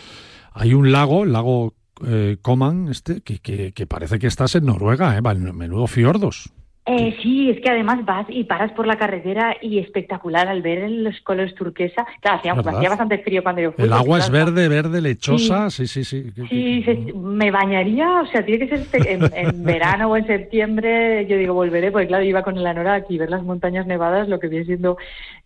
[0.54, 1.74] hay un lago, el lago
[2.06, 5.22] eh, Coman, este, que, que, que, parece que estás en Noruega, ¿eh?
[5.22, 6.52] Menudo fiordos.
[6.98, 10.90] Eh, sí, es que además vas y paras por la carretera y espectacular al ver
[10.90, 12.06] los colores turquesa.
[12.22, 13.86] Claro, hacía, bastante frío cuando yo fui.
[13.86, 16.32] El agua es verde, verde, lechosa, sí, sí, sí.
[16.50, 21.54] Sí, me bañaría, o sea, tiene que ser en, verano o en septiembre, yo digo,
[21.54, 24.66] volveré, porque claro, iba con el anorak y ver las montañas nevadas, lo que viene
[24.66, 24.98] siendo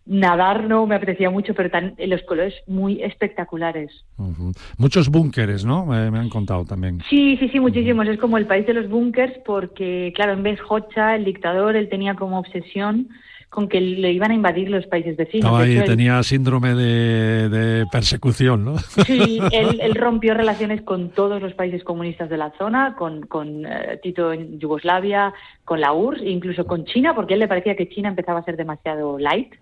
[0.06, 4.04] nadar no me apetecía mucho, pero tan, los colores muy espectaculares.
[4.78, 5.86] Muchos búnkeres, ¿no?
[5.86, 7.02] me han contado también.
[7.10, 8.06] Sí, sí, sí, muchísimos.
[8.06, 11.88] Es como el país de los búnkers porque, claro, en vez Hocha, el dictador, él
[11.88, 13.08] tenía como obsesión
[13.48, 15.60] con que le iban a invadir los países vecinos.
[15.60, 18.78] Estaba tenía síndrome de, persecución, ¿no?
[18.78, 23.98] Sí, él, rompió relaciones con todos los países comunistas de la zona, con, con eh,
[24.02, 25.32] Tito en Yugoslavia,
[25.64, 28.44] con la URSS, incluso con China, porque a él le parecía que China empezaba a
[28.44, 29.54] ser demasiado light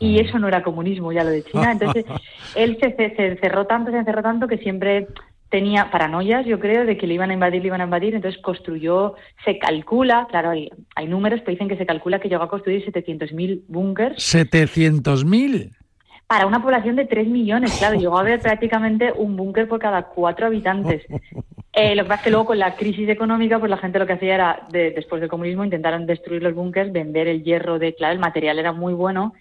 [0.00, 1.72] y eso no era comunismo ya lo de China.
[1.72, 2.04] Entonces,
[2.54, 5.08] él se, se, encerró tanto, se encerró tanto que siempre
[5.50, 8.40] tenía paranoias, yo creo, de que le iban a invadir, le iban a invadir, entonces
[8.40, 12.48] construyó, se calcula, claro, hay, hay números que dicen que se calcula que llegó a
[12.48, 14.16] construir 700.000 búnkers.
[14.18, 15.70] ¿700.000?
[16.26, 20.02] Para una población de 3 millones, claro, llegó a haber prácticamente un búnker por cada
[20.02, 21.04] cuatro habitantes.
[21.74, 24.06] Eh, lo que pasa es que luego con la crisis económica, pues la gente lo
[24.06, 28.14] que hacía era, después del comunismo, intentaron destruir los búnkers, vender el hierro de, claro,
[28.14, 29.34] el material era muy bueno,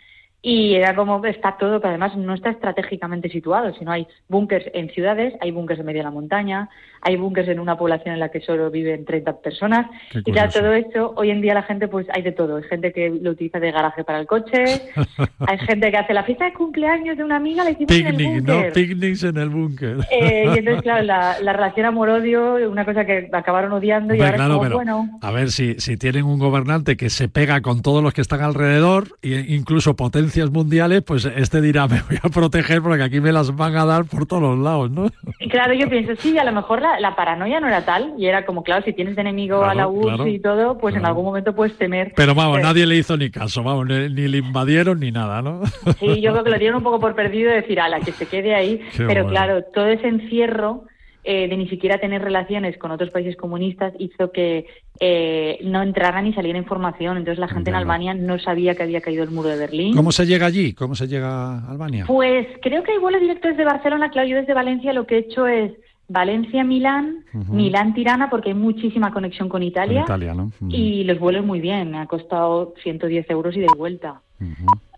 [0.47, 4.89] y era como está todo, que además no está estratégicamente situado, sino hay búnkers en
[4.91, 6.69] ciudades, hay búnkers en medio de la montaña,
[7.01, 9.87] hay búnkers en una población en la que solo viven 30 personas.
[10.13, 12.55] y claro, todo esto, hoy en día la gente, pues hay de todo.
[12.55, 14.63] Hay gente que lo utiliza de garaje para el coche,
[15.39, 18.13] hay gente que hace la fiesta de cumpleaños de una amiga, le hicimos en el
[18.13, 18.67] búnker.
[18.67, 18.73] ¿no?
[18.73, 19.97] Picnics en el búnker.
[20.11, 24.71] Eh, y entonces, claro, la, relación amor-odio, una cosa que acabaron odiando y ahora es
[24.71, 25.09] bueno.
[25.21, 28.39] A ver, si, si tienen un gobernante que se pega con todos los que están
[28.39, 33.31] alrededor, e incluso potencia mundiales, pues este dirá, me voy a proteger porque aquí me
[33.31, 35.09] las van a dar por todos los lados, ¿no?
[35.49, 38.63] Claro, yo pienso, sí, a lo mejor la, paranoia no era tal y era como,
[38.63, 41.77] claro, si tienes de enemigo a la URSS y todo, pues en algún momento puedes
[41.77, 42.13] temer.
[42.15, 45.61] Pero vamos, nadie le hizo ni caso, vamos, ni, le invadieron ni nada, ¿no?
[45.99, 48.27] Sí, yo creo que lo dieron un poco por perdido de decir, ala, que se
[48.27, 50.85] quede ahí, pero claro, todo ese encierro
[51.29, 54.65] eh, de ni siquiera tener relaciones con otros países comunistas hizo que
[54.97, 57.17] eh, no entrara ni saliera información.
[57.17, 59.93] Entonces la gente en Albania no sabía que había caído el muro de Berlín.
[59.93, 60.71] ¿Cómo se llega allí?
[60.71, 62.05] ¿Cómo se llega a Albania?
[62.07, 64.09] Pues creo que hay vuelos directos de Barcelona.
[64.09, 65.73] Claro, yo desde Valencia lo que he hecho es
[66.09, 70.01] Valencia-Milán, Milán-Tirana, porque hay muchísima conexión con Italia.
[70.01, 70.51] Italia ¿no?
[70.69, 74.21] Y los vuelos muy bien, me ha costado 110 euros y de vuelta.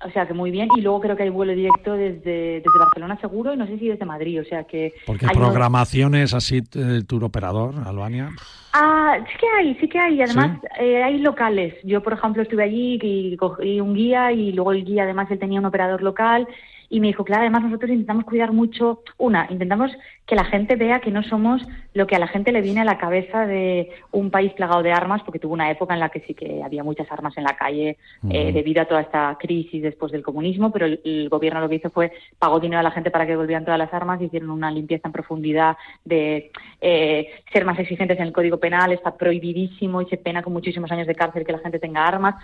[0.05, 0.67] O sea que muy bien.
[0.77, 3.87] Y luego creo que hay vuelo directo desde, desde Barcelona seguro y no sé si
[3.87, 4.41] desde Madrid.
[4.41, 4.93] O sea que.
[5.05, 8.29] Porque hay programaciones así el tour operador, Albania.
[8.73, 10.21] Ah, sí que hay, sí que hay.
[10.21, 11.73] Además, eh, hay locales.
[11.83, 15.39] Yo, por ejemplo, estuve allí y cogí un guía y luego el guía, además, él
[15.39, 16.47] tenía un operador local
[16.89, 19.91] y me dijo, claro, además nosotros intentamos cuidar mucho, una, intentamos
[20.25, 21.61] que la gente vea que no somos
[21.93, 24.91] lo que a la gente le viene a la cabeza de un país plagado de
[24.91, 27.55] armas, porque tuvo una época en la que sí que había muchas armas en la
[27.55, 27.97] calle
[28.29, 31.89] eh, debido a toda esta crisis después del comunismo, pero el, gobierno lo que hizo
[31.89, 35.07] fue pagó dinero a la gente para que volvieran todas las armas, hicieron una limpieza
[35.07, 40.17] en profundidad de eh, ser más exigentes en el Código Penal, está prohibidísimo y se
[40.17, 42.35] pena con muchísimos años de cárcel que la gente tenga armas,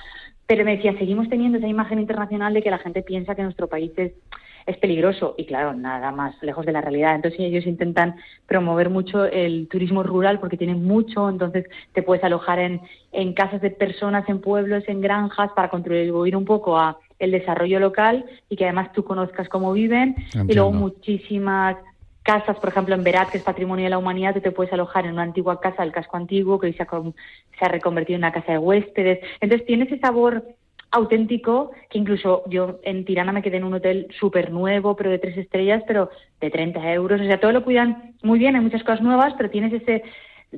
[0.48, 3.68] pero me decía, seguimos teniendo esa imagen internacional de que la gente piensa que nuestro
[3.68, 4.12] país es
[4.65, 7.15] es peligroso y claro, nada más lejos de la realidad.
[7.15, 8.15] Entonces ellos intentan
[8.47, 13.62] promover mucho el turismo rural porque tienen mucho, entonces te puedes alojar en, en casas
[13.62, 18.56] de personas, en pueblos, en granjas para contribuir un poco a el desarrollo local y
[18.56, 20.15] que además tú conozcas cómo viven
[20.47, 21.78] y luego muchísimas
[22.23, 25.06] casas, por ejemplo en Berat, que es patrimonio de la humanidad, tú te puedes alojar
[25.06, 28.21] en una antigua casa del casco antiguo que hoy se ha, se ha reconvertido en
[28.21, 29.19] una casa de huéspedes.
[29.39, 30.43] Entonces tiene ese sabor
[30.96, 35.20] auténtico, que incluso yo en Tirana me quedé en un hotel súper nuevo, pero de
[35.20, 37.22] tres estrellas, pero de 30 euros.
[37.22, 40.04] O sea, todo lo cuidan muy bien, hay muchas cosas nuevas, pero tienes ese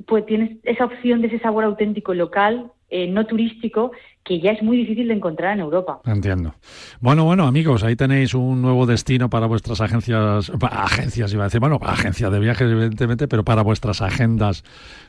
[0.06, 3.92] pues tienes esa opción de ese sabor auténtico local eh, no turístico
[4.24, 6.00] que ya es muy difícil de encontrar en Europa.
[6.06, 6.54] Entiendo.
[7.00, 11.60] Bueno, bueno, amigos, ahí tenéis un nuevo destino para vuestras agencias, agencias iba a decir,
[11.60, 14.64] bueno, agencias de viajes evidentemente, pero para vuestras agendas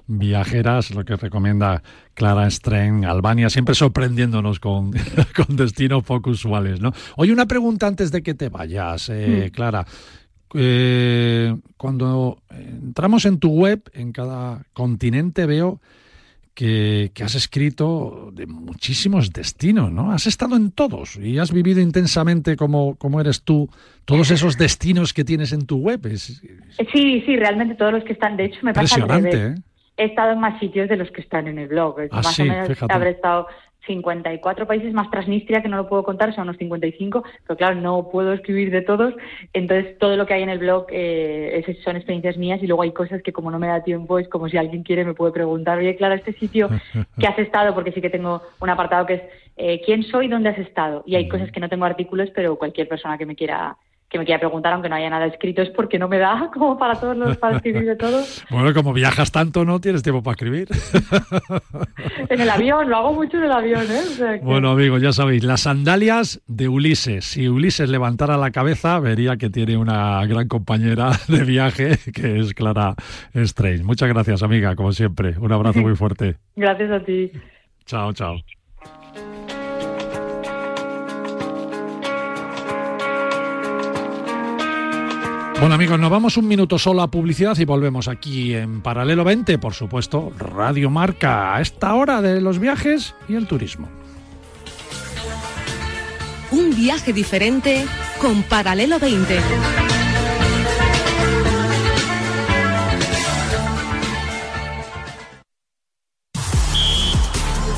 [0.08, 1.82] viajeras, lo que recomienda
[2.16, 4.92] Clara Stren, Albania, siempre sorprendiéndonos con,
[5.36, 6.92] con destinos poco usuales, ¿no?
[7.16, 9.52] Oye, una pregunta antes de que te vayas, eh, mm.
[9.54, 9.86] Clara.
[10.54, 12.42] Eh, cuando
[12.90, 15.80] entramos en tu web, en cada continente veo
[16.56, 20.12] que, has escrito de muchísimos destinos, ¿no?
[20.12, 23.70] Has estado en todos y has vivido intensamente como, como eres tú,
[24.06, 26.02] todos esos destinos que tienes en tu web.
[26.18, 29.64] Sí, sí, realmente todos los que están, de hecho me pasa Impresionante, ¿eh?
[29.98, 31.96] He estado en más sitios de los que están en el blog.
[32.12, 33.48] Ah, más o menos habré estado
[33.86, 38.10] 54 países más Transnistria, que no lo puedo contar, son unos 55, pero claro, no
[38.10, 39.14] puedo escribir de todos.
[39.54, 42.92] Entonces, todo lo que hay en el blog eh, son experiencias mías y luego hay
[42.92, 45.78] cosas que como no me da tiempo, es como si alguien quiere me puede preguntar,
[45.78, 46.70] oye, claro, este sitio
[47.20, 49.22] que has estado, porque sí que tengo un apartado que es
[49.58, 51.04] eh, quién soy, dónde has estado.
[51.06, 53.78] Y hay cosas que no tengo artículos, pero cualquier persona que me quiera
[54.10, 56.78] que me quiera preguntar, aunque no haya nada escrito, es porque no me da como
[56.78, 58.24] para todos los para escribir de todo.
[58.50, 60.68] bueno, como viajas tanto, no tienes tiempo para escribir.
[62.30, 64.40] en el avión, lo hago mucho en el avión, ¿eh?
[64.42, 67.26] Bueno, amigos, ya sabéis, las sandalias de Ulises.
[67.26, 72.54] Si Ulises levantara la cabeza, vería que tiene una gran compañera de viaje, que es
[72.54, 72.96] Clara
[73.34, 73.84] Strange.
[73.84, 75.36] Muchas gracias, amiga, como siempre.
[75.40, 76.38] Un abrazo muy fuerte.
[76.56, 77.32] gracias a ti.
[77.86, 78.38] Chao, chao.
[85.60, 89.58] Bueno amigos, nos vamos un minuto solo a publicidad y volvemos aquí en Paralelo 20,
[89.58, 93.90] por supuesto, Radio Marca, a esta hora de los viajes y el turismo.
[96.52, 97.86] Un viaje diferente
[98.22, 99.38] con Paralelo 20.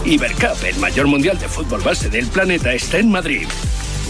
[0.05, 3.47] Ibercup, el mayor mundial de fútbol base del planeta, está en Madrid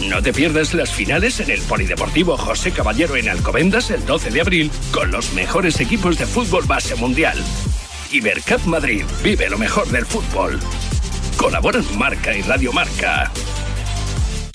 [0.10, 4.42] no te pierdas las finales en el Polideportivo José Caballero en Alcobendas el 12 de
[4.42, 7.38] abril con los mejores equipos de fútbol base mundial.
[8.12, 10.60] Ibercup Madrid vive lo mejor del fútbol.
[11.38, 13.32] Colaboran Marca y Radio Marca.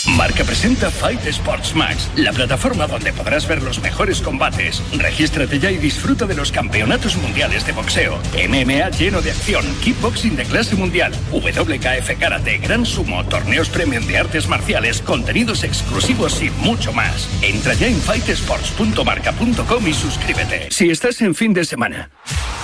[0.06, 4.82] Marca presenta Fight Sports Max, la plataforma donde podrás ver los mejores combates.
[4.96, 10.36] Regístrate ya y disfruta de los campeonatos mundiales de boxeo, MMA lleno de acción, kickboxing
[10.36, 16.50] de clase mundial, WKF Karate, Gran Sumo, torneos premium de artes marciales, contenidos exclusivos y
[16.50, 17.28] mucho más.
[17.42, 20.68] Entra ya en fightsports.marca.com y suscríbete.
[20.70, 22.10] Si estás en fin de semana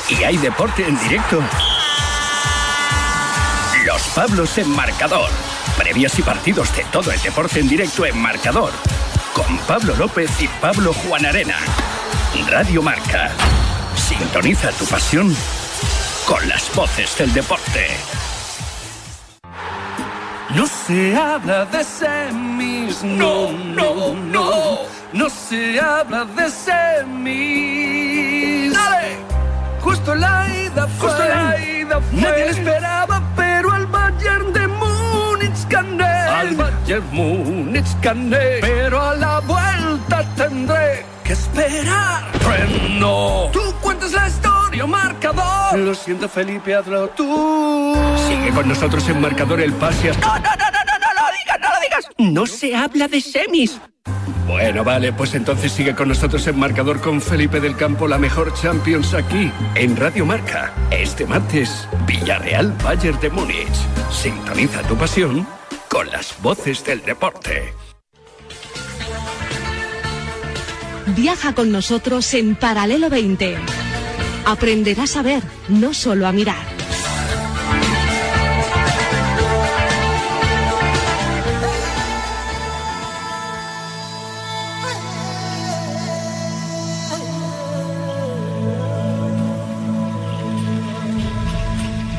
[0.09, 1.43] y hay deporte en directo,
[3.86, 5.28] Los Pablos en marcador
[5.77, 8.73] Previas y partidos de todo el deporte en directo en marcador.
[9.33, 11.57] Con Pablo López y Pablo Juan Arena.
[12.49, 13.31] Radio Marca.
[13.97, 15.35] Sintoniza tu pasión
[16.27, 17.89] con las voces del deporte.
[20.55, 24.81] No se habla de semis, no, no, no.
[25.12, 27.93] No se habla de semis.
[28.73, 29.16] ¡Dale!
[29.81, 31.09] Justo la ida fue.
[31.09, 32.20] Justo la ida fue.
[32.20, 34.66] Nadie esperaba, pero al Bayern de
[35.75, 42.31] al Bayern Múnich gané, pero a la vuelta tendré que esperar.
[42.41, 45.79] Freno, tu cuentes la historia, marcador.
[45.79, 47.97] Lo siento, Felipe, hazlo tú.
[48.29, 51.59] Sigue con nosotros en marcador el pase No, no, no, no, no, no lo digas,
[51.61, 52.07] no lo digas.
[52.18, 53.81] No se habla de semis.
[54.47, 58.53] Bueno, vale, pues entonces sigue con nosotros en marcador con Felipe del Campo, la mejor
[58.53, 60.73] Champions aquí, en Radio Marca.
[60.91, 63.68] Este martes, Villarreal Bayern de Múnich.
[64.11, 65.47] Sintoniza tu pasión
[65.93, 67.74] con las voces del deporte.
[71.14, 73.59] Viaja con nosotros en Paralelo 20.
[74.47, 76.82] Aprenderás a ver, no solo a mirar.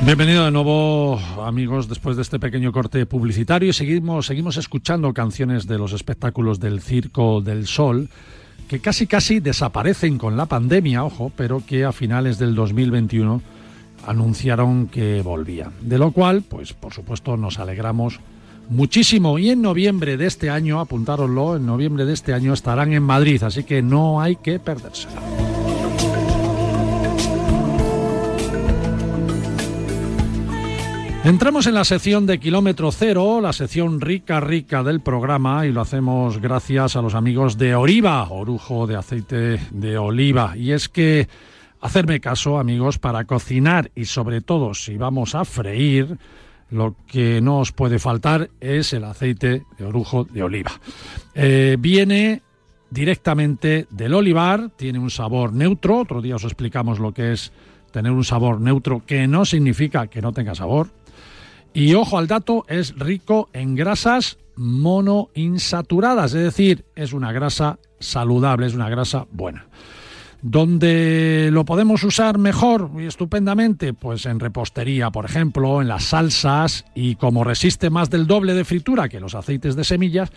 [0.06, 3.72] Bienvenido de nuevo, amigos, después de este pequeño corte publicitario.
[3.72, 8.10] Seguimos, seguimos escuchando canciones de los espectáculos del Circo del Sol,
[8.68, 13.42] que casi casi desaparecen con la pandemia, ojo, pero que a finales del 2021
[14.06, 15.72] anunciaron que volvían.
[15.80, 18.20] De lo cual, pues por supuesto, nos alegramos
[18.68, 19.40] muchísimo.
[19.40, 23.42] Y en noviembre de este año, apuntároslo, en noviembre de este año estarán en Madrid,
[23.42, 25.22] así que no hay que perdérsela.
[31.24, 35.80] Entramos en la sección de kilómetro cero, la sección rica rica del programa y lo
[35.80, 40.58] hacemos gracias a los amigos de Oriva, orujo de aceite de oliva.
[40.58, 41.30] Y es que
[41.80, 46.18] hacerme caso, amigos, para cocinar y sobre todo si vamos a freír,
[46.70, 50.72] lo que no os puede faltar es el aceite de orujo de oliva.
[51.36, 52.42] Eh, viene
[52.90, 57.54] directamente del olivar, tiene un sabor neutro, otro día os explicamos lo que es
[57.92, 60.90] tener un sabor neutro, que no significa que no tenga sabor,
[61.74, 68.68] y ojo al dato, es rico en grasas monoinsaturadas, es decir, es una grasa saludable,
[68.68, 69.68] es una grasa buena.
[70.46, 73.94] ¿Dónde lo podemos usar mejor y estupendamente?
[73.94, 78.66] Pues en repostería, por ejemplo, en las salsas y como resiste más del doble de
[78.66, 80.32] fritura que los aceites de semillas,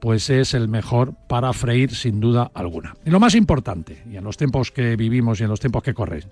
[0.00, 2.96] pues es el mejor para freír sin duda alguna.
[3.04, 5.94] Y lo más importante, y en los tiempos que vivimos y en los tiempos que
[5.94, 6.24] corren,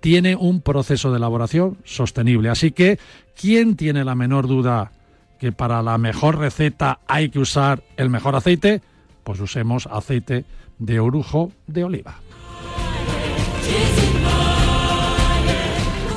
[0.00, 2.50] tiene un proceso de elaboración sostenible.
[2.50, 2.98] Así que,
[3.40, 4.92] ¿quién tiene la menor duda
[5.38, 8.82] que para la mejor receta hay que usar el mejor aceite?
[9.22, 10.44] Pues usemos aceite
[10.78, 12.16] de orujo de oliva.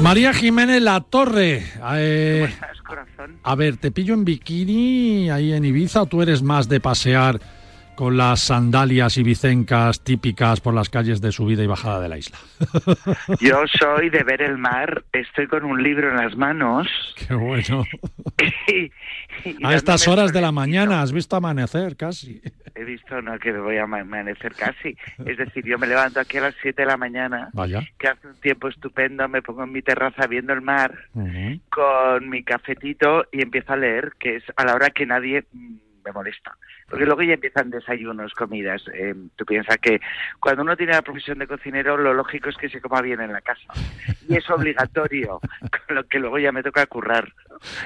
[0.01, 1.63] María Jiménez La Torre.
[1.95, 2.47] Eh,
[3.43, 7.39] a ver, ¿te pillo en bikini ahí en Ibiza o tú eres más de pasear
[7.97, 12.37] con las sandalias ibicencas típicas por las calles de subida y bajada de la isla?
[13.41, 16.87] Yo soy de ver el mar, estoy con un libro en las manos.
[17.27, 17.83] Qué bueno.
[18.67, 18.91] y-
[19.43, 22.39] y A estas horas de la mañana has visto amanecer casi.
[22.75, 24.95] He visto, no, que me voy a ama- amanecer casi.
[25.25, 27.81] Es decir, yo me levanto aquí a las 7 de la mañana, Vaya.
[27.97, 30.93] que hace un tiempo estupendo, me pongo en mi terraza viendo el mar
[31.71, 35.75] con mi cafetito y empiezo a leer, que es a la hora que nadie mm,
[36.05, 36.55] me molesta.
[36.89, 38.81] Porque luego ya empiezan desayunos, comidas.
[38.93, 39.99] Eh, tú piensas que
[40.39, 43.33] cuando uno tiene la profesión de cocinero, lo lógico es que se coma bien en
[43.33, 43.73] la casa.
[44.27, 45.39] Y es obligatorio,
[45.87, 47.31] con lo que luego ya me toca currar.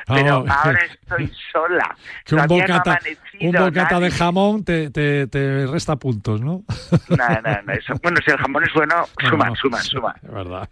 [0.07, 1.95] Pero Ah, ahora estoy sola.
[2.25, 6.63] Que un no bocata, amanecido un bocata de jamón te, te, te resta puntos, ¿no?
[7.09, 7.93] No, no, no, eso.
[8.03, 10.15] Bueno, si el jamón es bueno, suma, No, suma, suma.
[10.21, 10.69] Es verdad.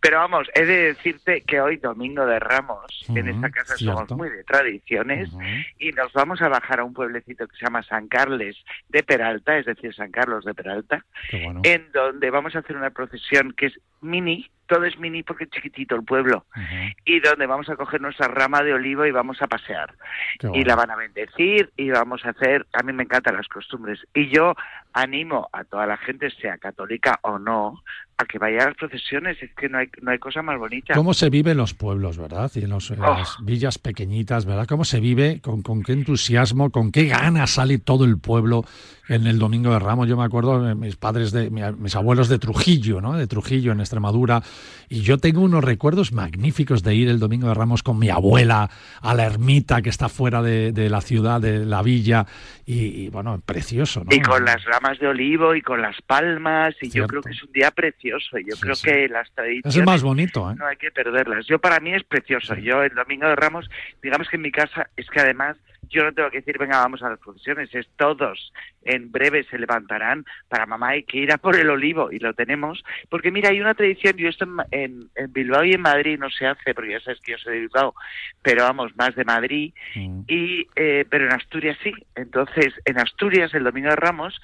[0.00, 3.96] Pero vamos, he de decirte que hoy, Domingo de Ramos, en Ujú, esta casa cierto.
[4.06, 5.42] somos muy de tradiciones Ujú.
[5.78, 8.56] y nos vamos a bajar a un pueblecito que se llama San Carles
[8.88, 11.60] de Peralta, es decir, San Carlos de Peralta, bueno.
[11.64, 15.50] en donde vamos a hacer una procesión que es mini, todo es mini porque es
[15.50, 16.64] chiquitito el pueblo, Ujú.
[17.04, 19.94] y donde vamos a coger nuestra rama de olivo y vamos a pasear.
[20.38, 20.64] Qué Y bueno.
[20.66, 24.00] la van a bendecir y vamos a hacer, a mí me encantan las costumbres.
[24.14, 24.54] Y yo
[24.92, 27.82] animo a toda la gente, sea católica o no,
[28.16, 30.94] a que vaya a las procesiones, es que no hay, no hay cosa más bonita.
[30.94, 32.48] ¿Cómo se vive en los pueblos, verdad?
[32.54, 33.18] Y en, los- en Oh.
[33.18, 34.66] las villas pequeñitas, ¿verdad?
[34.68, 35.40] ¿Cómo se vive?
[35.40, 36.70] Con, con qué entusiasmo?
[36.70, 38.64] ¿Con qué ganas sale todo el pueblo
[39.08, 40.08] en el Domingo de Ramos?
[40.08, 43.14] Yo me acuerdo de mis padres, de mi- mis abuelos de Trujillo, ¿no?
[43.14, 44.42] De Trujillo, en Extremadura.
[44.88, 48.68] Y yo tengo unos recuerdos magníficos de ir el Domingo de Ramos con mi abuela
[49.00, 52.26] a la ermita que está fuera de, de la ciudad, de la villa.
[52.66, 54.14] Y, y, bueno, precioso, ¿no?
[54.14, 57.42] Y con las ramas de olivo y con las palmas, y yo creo que es
[57.42, 58.38] un día precioso.
[58.38, 58.86] y Yo Sí, creo sí.
[58.88, 60.54] que las Es tradiciones el más bonito, ¿eh?
[60.56, 61.46] no hay que perderlas.
[61.46, 62.54] Yo para mí es precioso.
[62.54, 63.68] Yo el domingo de Ramos,
[64.02, 65.56] digamos que en mi casa es que además
[65.88, 69.58] yo no tengo que decir venga vamos a las procesiones, es todos en breve se
[69.58, 72.84] levantarán para mamá hay que ir a por el olivo y lo tenemos.
[73.08, 76.46] Porque mira hay una tradición yo esto en, en Bilbao y en Madrid no se
[76.46, 77.94] hace porque ya sabes que yo soy de Bilbao
[78.42, 80.22] pero vamos más de Madrid Mm.
[80.26, 81.92] y eh, pero en Asturias sí.
[82.14, 84.40] Entonces en Asturias el domingo de Ramos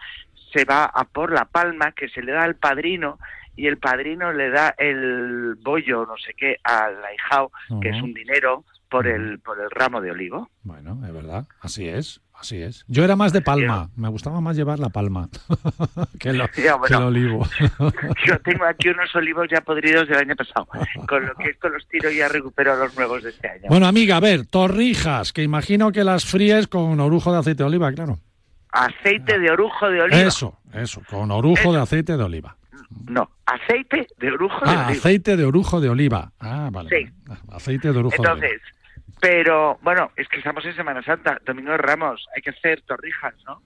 [0.53, 3.19] se va a por la palma que se le da al padrino
[3.57, 7.51] y el padrino le da el bollo, no sé qué, al ahijao,
[7.83, 10.51] que es un dinero, por el, por el ramo de olivo.
[10.63, 12.21] Bueno, es verdad, así es.
[12.35, 12.87] Así es.
[12.89, 15.29] Yo era más de palma, me gustaba más llevar la palma
[16.19, 16.41] que, el
[16.95, 17.47] olivo.
[18.27, 20.67] yo tengo aquí unos olivos ya podridos del año pasado,
[21.07, 23.65] con lo que esto los tiro ya recupero los nuevos de este año.
[23.69, 27.67] Bueno, amiga, a ver, torrijas, que imagino que las fríes con orujo de aceite de
[27.67, 28.19] oliva, claro.
[28.73, 30.23] Aceite de orujo de oliva.
[30.23, 32.57] Eso, eso, con orujo de aceite de oliva.
[33.07, 34.89] No, aceite de orujo de ah, oliva.
[34.93, 36.33] aceite de orujo de oliva.
[36.41, 36.89] Ah, vale.
[36.89, 37.13] Sí.
[37.29, 38.49] Ah, aceite de orujo de oliva.
[39.21, 43.35] Pero bueno, es que estamos en Semana Santa, Domingo de Ramos, hay que hacer torrijas,
[43.45, 43.63] ¿no?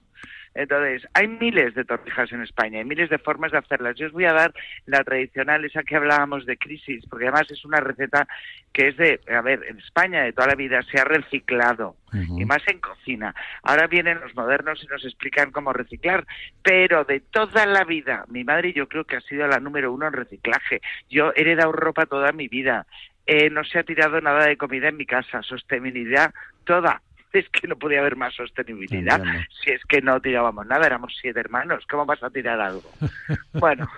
[0.55, 3.97] Entonces, hay miles de torrijas en España, hay miles de formas de hacerlas.
[3.97, 4.53] Yo os voy a dar
[4.85, 8.25] la tradicional, esa que hablábamos de crisis, porque además es una receta
[8.71, 12.45] que es de, a ver, en España de toda la vida se ha reciclado, y
[12.45, 13.35] más en cocina.
[13.61, 16.25] Ahora vienen los modernos y nos explican cómo reciclar,
[16.63, 20.07] pero de toda la vida, mi madre yo creo que ha sido la número uno
[20.07, 20.79] en reciclaje.
[21.09, 22.87] Yo he heredado ropa toda mi vida,
[23.25, 27.01] eh, no se ha tirado nada de comida en mi casa, sostenibilidad toda.
[27.35, 29.21] Es que no podía haber más sostenibilidad.
[29.61, 31.83] Si es que no tirábamos nada, éramos siete hermanos.
[31.91, 32.89] ¿Cómo vas a tirar algo?
[33.53, 33.89] bueno.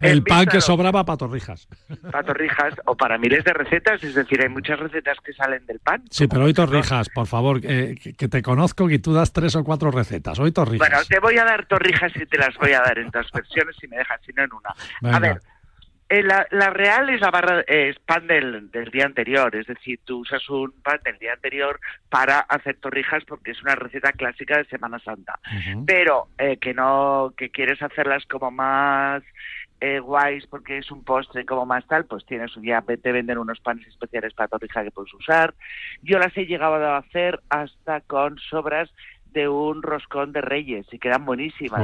[0.00, 1.68] El pan que sobraba para torrijas.
[2.10, 4.02] Para torrijas o para miles de recetas.
[4.02, 6.02] Es decir, hay muchas recetas que salen del pan.
[6.10, 7.60] Sí, pero hoy torrijas, por favor.
[7.60, 7.94] que,
[8.28, 10.40] te conozco y tú das tres o cuatro recetas.
[10.40, 10.88] Hoy torrijas.
[10.88, 13.76] Bueno, te voy a dar torrijas y te las voy a dar en dos versiones
[13.80, 15.14] si me dejas, si no en una.
[15.14, 15.40] A ver,
[16.12, 20.46] eh, la, real es la barra es pan del, día anterior, es decir, tú usas
[20.50, 24.98] un pan del día anterior para hacer torrijas porque es una receta clásica de Semana
[24.98, 25.40] Santa.
[25.86, 29.22] Pero eh, que no que quieres hacerlas como más
[29.80, 33.60] eh, guays porque es un postre como más tal, pues tienes ya te venden unos
[33.60, 35.54] panes especiales para torrija que puedes usar.
[36.02, 38.90] Yo las he llegado a hacer hasta con sobras
[39.32, 41.80] de un roscón de Reyes y quedan buenísimas.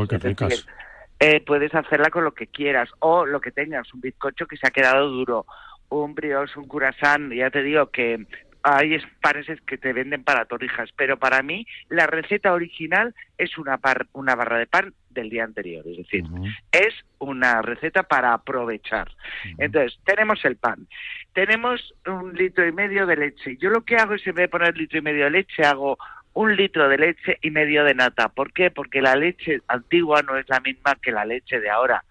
[1.20, 4.66] Eh, puedes hacerla con lo que quieras o lo que tengas, un bizcocho que se
[4.66, 5.46] ha quedado duro,
[5.88, 8.26] un brioche, un curasán, ya te digo que
[8.62, 13.78] hay panes que te venden para torrijas, pero para mí la receta original es una,
[14.12, 16.24] una barra de pan del día anterior, es decir,
[16.70, 19.10] es una receta para aprovechar.
[19.58, 20.86] Entonces, tenemos el pan,
[21.32, 23.56] tenemos un litro y medio de leche.
[23.58, 25.98] Yo lo que hago es en vez de poner litro y medio de leche, hago
[26.38, 28.28] un litro de leche y medio de nata.
[28.28, 28.70] ¿Por qué?
[28.70, 32.04] Porque la leche antigua no es la misma que la leche de ahora.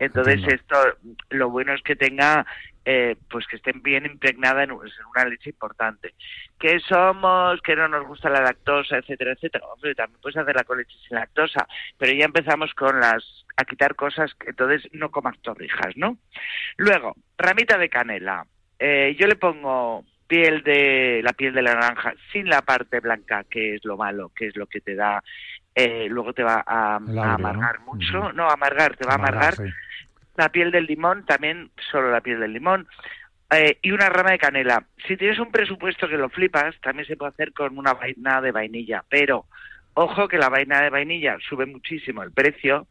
[0.00, 0.76] Entonces esto,
[1.30, 2.44] lo bueno es que tenga,
[2.84, 6.14] eh, pues que estén bien impregnada en, una leche importante.
[6.58, 9.64] Que somos, que no nos gusta la lactosa, etcétera, etcétera.
[9.68, 11.68] Hombre, también puedes hacerla con leche sin lactosa,
[11.98, 16.18] pero ya empezamos con las, a quitar cosas, entonces no comas torrijas, ¿no?
[16.78, 18.44] Luego, ramita de canela.
[18.80, 23.44] Eh, yo le pongo piel de la piel de la naranja sin la parte blanca,
[23.44, 25.22] que es lo malo, que es lo que te da,
[25.74, 29.54] eh, luego te va a, amargar mucho, no amargar, te va a amargar.
[30.36, 32.86] La piel del limón, también solo la piel del limón.
[33.50, 34.84] Eh, y una rama de canela.
[35.06, 38.52] Si tienes un presupuesto que lo flipas, también se puede hacer con una vaina de
[38.52, 39.46] vainilla, pero
[40.00, 42.86] Ojo que la vaina de vainilla sube muchísimo el precio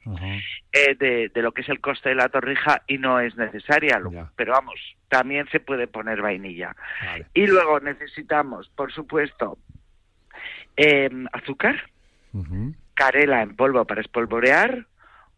[0.73, 4.01] eh, de, lo que es el coste de la torrija y no es necesaria,
[4.35, 4.75] pero vamos,
[5.07, 6.75] también se puede poner vainilla.
[7.33, 9.57] Y luego necesitamos, por supuesto,
[10.75, 11.81] em, azúcar,
[12.93, 14.85] carela en polvo para espolvorear,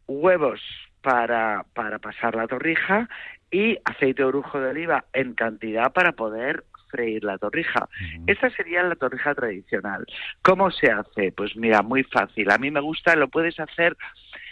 [0.08, 0.62] huevos
[1.04, 3.08] para, para pasar la torrija
[3.52, 7.88] y aceite de orujo de oliva en cantidad para poder freír la torrija.
[8.28, 10.06] Esa sería la torrija tradicional.
[10.42, 11.32] ¿Cómo se hace?
[11.32, 12.52] Pues mira, muy fácil.
[12.52, 13.96] A mí me gusta, lo puedes hacer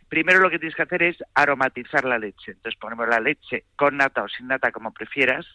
[0.10, 2.52] primero lo que tienes que hacer es aromatizar la leche.
[2.52, 5.46] Entonces ponemos la leche con nata o sin nata, como prefieras.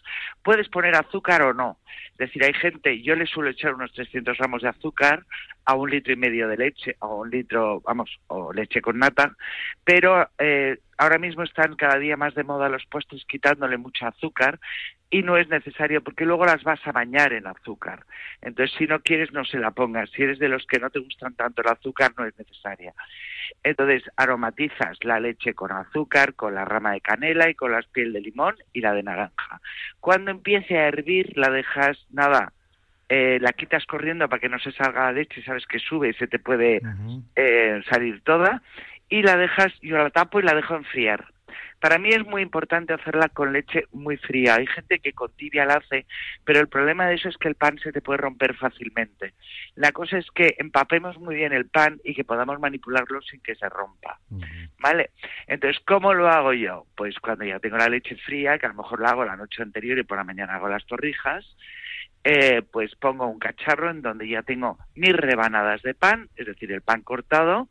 [0.43, 1.79] Puedes poner azúcar o no.
[2.11, 5.25] Es decir, hay gente, yo le suelo echar unos 300 gramos de azúcar
[5.65, 9.35] a un litro y medio de leche, o un litro, vamos, o leche con nata,
[9.83, 14.59] pero eh, ahora mismo están cada día más de moda los puestos quitándole mucho azúcar
[15.09, 18.03] y no es necesario porque luego las vas a bañar en azúcar.
[18.41, 20.09] Entonces, si no quieres, no se la pongas.
[20.09, 22.93] Si eres de los que no te gustan tanto el azúcar, no es necesaria.
[23.63, 28.11] Entonces, aromatizas la leche con azúcar, con la rama de canela y con la piel
[28.11, 29.61] de limón y la de naranja.
[29.99, 32.51] Cuando empiece a hervir, la dejas, nada,
[33.07, 36.13] eh, la quitas corriendo para que no se salga la leche, sabes que sube y
[36.13, 36.81] se te puede
[37.35, 38.63] eh, salir toda,
[39.09, 41.33] y la dejas, yo la tapo y la dejo enfriar.
[41.83, 44.55] Para mí es muy importante hacerla con leche muy fría.
[44.55, 46.05] Hay gente que con tibia la hace,
[46.45, 49.33] pero el problema de eso es que el pan se te puede romper fácilmente.
[49.75, 53.55] La cosa es que empapemos muy bien el pan y que podamos manipularlo sin que
[53.55, 54.17] se rompa.
[54.79, 55.11] ¿Vale?
[55.45, 56.85] Entonces, ¿cómo lo hago yo?
[56.95, 59.61] Pues cuando ya tengo la leche fría, que a lo mejor la hago la noche
[59.61, 61.45] anterior y por la mañana hago las torrijas,
[62.23, 66.71] eh, pues pongo un cacharro en donde ya tengo mis rebanadas de pan, es decir,
[66.71, 67.67] el pan cortado,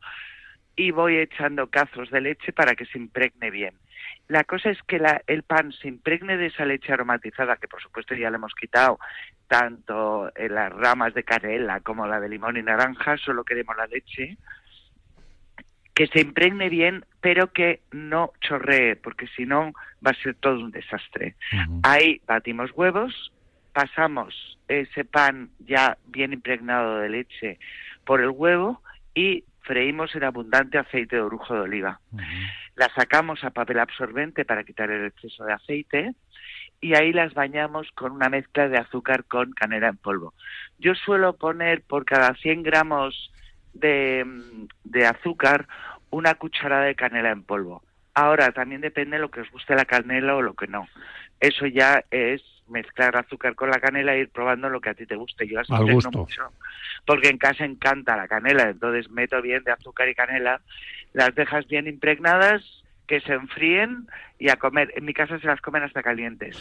[0.75, 3.75] y voy echando cazos de leche para que se impregne bien.
[4.27, 8.15] La cosa es que el pan se impregne de esa leche aromatizada, que por supuesto
[8.15, 8.99] ya le hemos quitado
[9.47, 13.87] tanto en las ramas de canela como la de limón y naranja, solo queremos la
[13.87, 14.37] leche,
[15.93, 19.73] que se impregne bien, pero que no chorree, porque si no
[20.05, 21.35] va a ser todo un desastre.
[21.83, 23.31] Ahí batimos huevos,
[23.73, 27.59] pasamos ese pan ya bien impregnado de leche
[28.05, 28.81] por el huevo
[29.13, 31.99] y freímos en abundante aceite de orujo de oliva.
[32.75, 36.13] Las sacamos a papel absorbente para quitar el exceso de aceite
[36.81, 40.33] y ahí las bañamos con una mezcla de azúcar con canela en polvo.
[40.79, 43.31] Yo suelo poner por cada 100 gramos
[43.73, 44.25] de,
[44.83, 45.67] de azúcar
[46.09, 47.83] una cucharada de canela en polvo.
[48.13, 50.87] Ahora, también depende de lo que os guste la canela o lo que no.
[51.39, 55.05] Eso ya es mezclar azúcar con la canela e ir probando lo que a ti
[55.05, 55.47] te guste.
[55.47, 56.51] Yo así tengo mucho,
[57.05, 60.61] porque en casa encanta la canela, entonces meto bien de azúcar y canela,
[61.13, 62.82] las dejas bien impregnadas,
[63.13, 64.07] que se enfríen
[64.39, 64.91] y a comer.
[64.95, 66.57] En mi casa se las comen hasta calientes.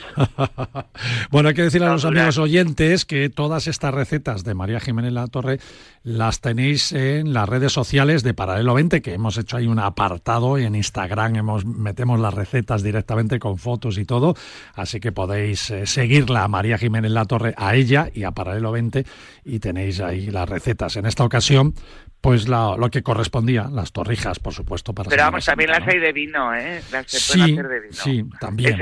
[1.31, 5.13] bueno, hay que decir a los amigos oyentes que todas estas recetas de María Jiménez
[5.13, 5.59] La Torre
[6.05, 10.59] las tenéis en las redes sociales de Paralelo 20, que hemos hecho ahí un apartado
[10.59, 14.35] y en Instagram hemos, metemos las recetas directamente con fotos y todo,
[14.75, 18.73] así que podéis eh, seguirla a María Jiménez La Torre, a ella y a Paralelo
[18.73, 19.07] 20
[19.45, 20.97] y tenéis ahí las recetas.
[20.97, 21.75] En esta ocasión,
[22.23, 24.95] pues lo que correspondía, las torrijas, por supuesto.
[24.95, 26.81] Para Pero vamos, también las hay de vino, ¿eh?
[26.93, 27.93] Las se sí, hacer de vino.
[27.93, 28.79] Sí, también.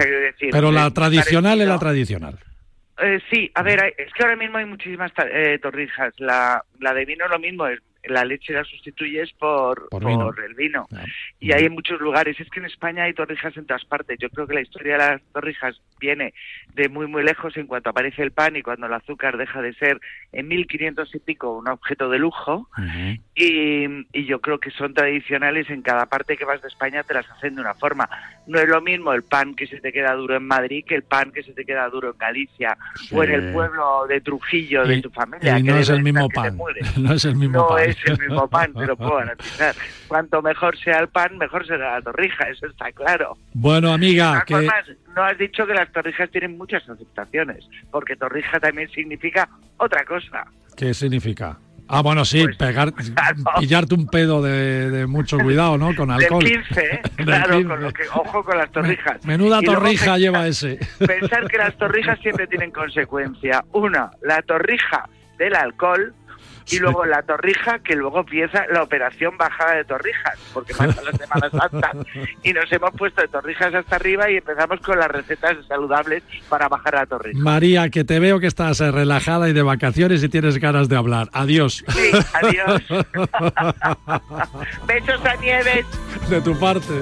[0.52, 2.38] Pero la tradicional es la tradicional.
[3.02, 6.12] Eh, sí, a ver, es que ahora mismo hay muchísimas eh, torrijas.
[6.18, 10.02] La, la de vino lo mismo, es la leche la sustituyes por, por,
[10.44, 10.86] el vino.
[11.38, 12.38] Y hay en muchos lugares.
[12.40, 14.18] Es que en España hay torrijas en todas partes.
[14.18, 16.32] Yo creo que la historia de las torrijas viene
[16.74, 19.74] de muy, muy lejos en cuanto aparece el pan y cuando el azúcar deja de
[19.74, 20.00] ser
[20.32, 22.68] en 1500 y pico un objeto de lujo.
[23.34, 27.14] y, y, yo creo que son tradicionales en cada parte que vas de España, te
[27.14, 28.08] las hacen de una forma.
[28.50, 31.04] No es lo mismo el pan que se te queda duro en Madrid que el
[31.04, 32.76] pan que se te queda duro en Galicia
[33.12, 35.56] o en el pueblo de Trujillo de tu familia.
[35.56, 36.58] Y no es el mismo pan.
[36.96, 39.74] No es el mismo pan es el mismo pan, te lo puedo garantizar.
[40.08, 43.36] Cuanto mejor sea el pan, mejor será la torrija, eso está claro.
[43.54, 44.68] Bueno, amiga, que...
[45.14, 50.44] no has dicho que las torrijas tienen muchas aceptaciones, porque torrija también significa otra cosa.
[50.76, 51.56] ¿Qué significa?
[51.92, 52.92] Ah, bueno, sí, pues, pegar,
[53.58, 55.94] pillarte un pedo de, mucho cuidado, ¿no?
[55.96, 56.44] Con alcohol.
[56.44, 57.02] Del 15, ¿eh?
[57.16, 59.24] claro, Con lo que, ojo con las torrijas.
[59.26, 60.78] Menuda torrija lleva ese.
[60.98, 63.64] Pensar que las torrijas siempre tienen consecuencia.
[63.72, 66.14] Una, la torrija del alcohol
[66.70, 71.12] y luego la torrija, que luego empieza la operación bajada de torrijas, porque pasa la
[71.12, 71.92] Semana Santa
[72.42, 76.68] y nos hemos puesto de torrijas hasta arriba y empezamos con las recetas saludables para
[76.68, 77.38] bajar la torrija.
[77.38, 80.96] María, que te veo que estás eh, relajada y de vacaciones y tienes ganas de
[80.96, 81.28] hablar.
[81.32, 81.84] Adiós.
[81.88, 82.82] Sí, adiós.
[84.86, 85.86] Besos a Nieves.
[86.28, 86.94] De tu parte.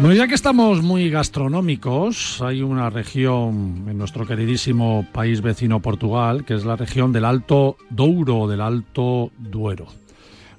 [0.00, 6.46] Bueno, ya que estamos muy gastronómicos, hay una región en nuestro queridísimo país vecino Portugal,
[6.46, 9.88] que es la región del Alto Douro, del Alto Duero.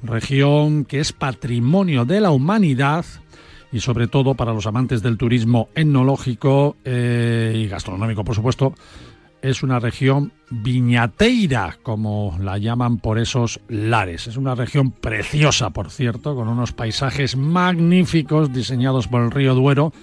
[0.04, 3.04] Región que es patrimonio de la humanidad
[3.72, 8.76] y sobre todo para los amantes del turismo etnológico eh, y gastronómico, por supuesto,
[9.42, 14.28] es una región viñateira, como la llaman por esos lares.
[14.28, 19.94] Es una región preciosa, por cierto, con unos paisajes magníficos diseñados por el río Duero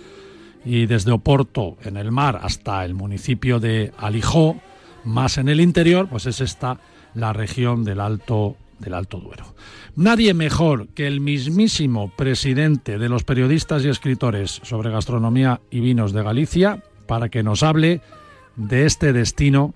[0.65, 4.57] y desde Oporto, en el mar, hasta el municipio de Alijó,
[5.05, 6.79] más en el interior, pues es esta
[7.15, 9.55] la región del Alto del Alto Duero.
[9.97, 16.13] Nadie mejor que el mismísimo presidente de los periodistas y escritores sobre gastronomía y vinos
[16.13, 18.01] de Galicia para que nos hable
[18.59, 19.73] de este destino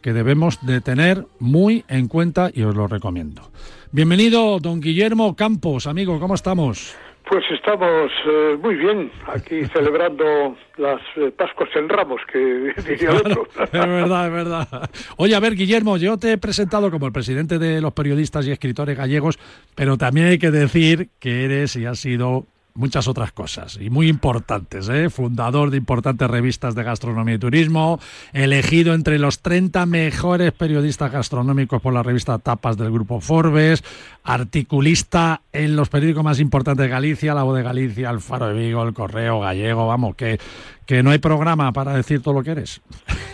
[0.00, 3.50] que debemos de tener muy en cuenta y os lo recomiendo.
[3.92, 6.96] Bienvenido, don Guillermo Campos, amigo, ¿cómo estamos?
[7.28, 13.46] Pues estamos eh, muy bien aquí celebrando las eh, Pascuas en Ramos, que diría otro.
[13.60, 14.90] es verdad, es verdad.
[15.16, 18.52] Oye, a ver, Guillermo, yo te he presentado como el presidente de los periodistas y
[18.52, 19.38] escritores gallegos,
[19.74, 24.08] pero también hay que decir que eres y has sido muchas otras cosas y muy
[24.08, 25.10] importantes, ¿eh?
[25.10, 28.00] fundador de importantes revistas de gastronomía y turismo,
[28.32, 33.82] elegido entre los 30 mejores periodistas gastronómicos por la revista Tapas del grupo Forbes,
[34.24, 38.54] articulista en los periódicos más importantes de Galicia, La Voz de Galicia, El Faro de
[38.54, 40.38] Vigo, El Correo Gallego, vamos, que,
[40.86, 42.80] que no hay programa para decir todo lo que eres.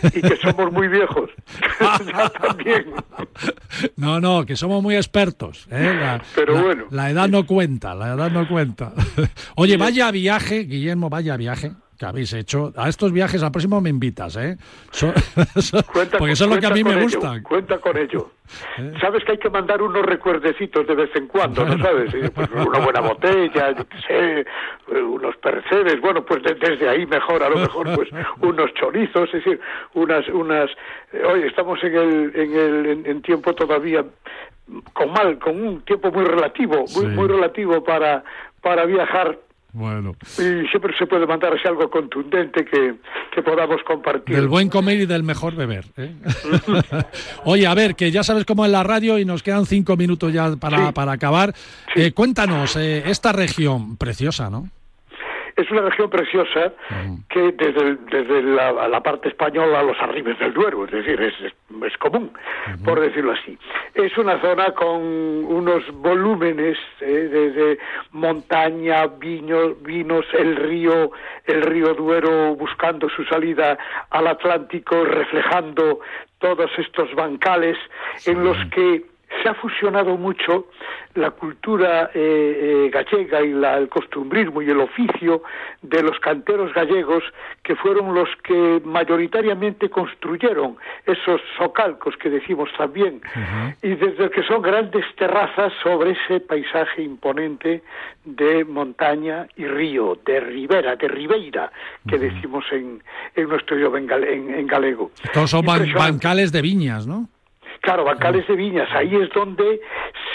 [0.03, 1.29] y que somos muy viejos.
[2.41, 2.85] también.
[3.95, 5.67] No, no, que somos muy expertos.
[5.71, 6.19] ¿eh?
[6.35, 6.85] Pero bueno.
[6.91, 8.93] La edad no cuenta, la edad no cuenta.
[9.55, 12.71] Oye, vaya viaje, Guillermo, vaya viaje que habéis hecho.
[12.75, 14.57] A estos viajes al próximo me invitas, ¿eh?
[16.17, 17.41] porque eso es lo que a mí me gusta.
[17.43, 18.31] Cuenta con ello.
[18.77, 18.93] ¿Eh?
[19.01, 22.13] Sabes que hay que mandar unos recuerdecitos de vez en cuando, ¿no sabes?
[22.33, 24.45] Pues una buena botella, yo qué sé,
[25.01, 28.09] unos percebes, bueno, pues desde ahí mejor, a lo mejor pues
[28.39, 29.59] unos chorizos, es decir,
[29.95, 30.69] unas, unas,
[31.11, 34.05] eh, oye, estamos en el, en el, en, tiempo todavía
[34.93, 38.23] con mal, con un tiempo muy relativo, muy, muy relativo para,
[38.67, 39.39] para viajar
[39.73, 40.15] bueno.
[40.39, 42.95] Y siempre se puede mandar así algo contundente que,
[43.43, 44.35] podamos compartir.
[44.35, 45.85] Del buen comer y del mejor beber.
[45.97, 46.15] ¿eh?
[47.45, 50.33] Oye, a ver, que ya sabes cómo es la radio y nos quedan cinco minutos
[50.33, 51.53] ya para, para acabar.
[51.95, 54.67] Eh, cuéntanos, eh, esta región preciosa, ¿no?
[55.57, 56.71] Es una región preciosa
[57.29, 61.33] que desde, desde la, parte española a los arribes del Duero, es decir, es,
[61.83, 62.31] es, común,
[62.85, 63.57] por decirlo así.
[63.95, 67.79] Es una zona con unos volúmenes eh, desde
[68.11, 71.11] montaña, viños, vinos, el río,
[71.45, 73.77] el río Duero buscando su salida
[74.11, 76.01] al Atlántico, reflejando
[76.37, 77.77] todos estos bancales
[78.25, 80.67] en los que se ha fusionado mucho
[81.15, 85.43] la cultura eh, eh, gallega y el costumbrismo y el oficio
[85.81, 87.23] de los canteros gallegos
[87.63, 93.21] que fueron los que mayoritariamente construyeron esos socalcos que decimos también
[93.81, 97.81] y desde que son grandes terrazas sobre ese paisaje imponente
[98.25, 101.71] de montaña y río, de ribera, de ribeira
[102.07, 103.01] que decimos en,
[103.35, 105.11] en nuestro idioma en, galego.
[105.33, 107.29] Todos son bancales de viñas, ¿no?
[107.81, 109.79] Claro, bancales de viñas, ahí es donde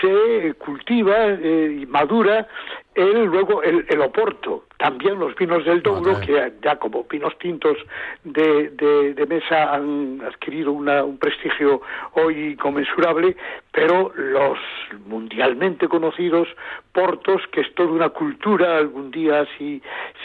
[0.00, 2.46] se cultiva eh, y madura
[2.94, 7.76] el, luego el, el, oporto, también los vinos del Douro, que ya como vinos tintos
[8.24, 11.80] de, de, mesa han adquirido una, un prestigio
[12.12, 13.36] hoy conmensurable,
[13.70, 14.58] pero los
[15.06, 16.48] mundialmente conocidos
[16.92, 19.82] portos, que es toda una cultura, algún día si,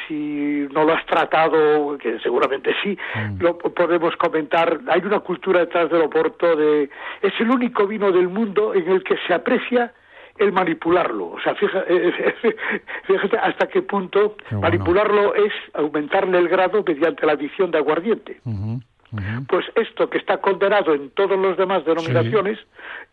[0.07, 3.41] si no lo has tratado, que seguramente sí, mm.
[3.41, 6.89] lo podemos comentar, hay una cultura detrás del oporto, de,
[7.21, 9.93] es el único vino del mundo en el que se aprecia
[10.39, 11.31] el manipularlo.
[11.31, 12.35] O sea, fíjate,
[13.03, 18.41] fíjate hasta qué punto manipularlo es aumentarle el grado mediante la adición de aguardiente.
[19.47, 22.59] Pues esto que está condenado en todos los demás denominaciones,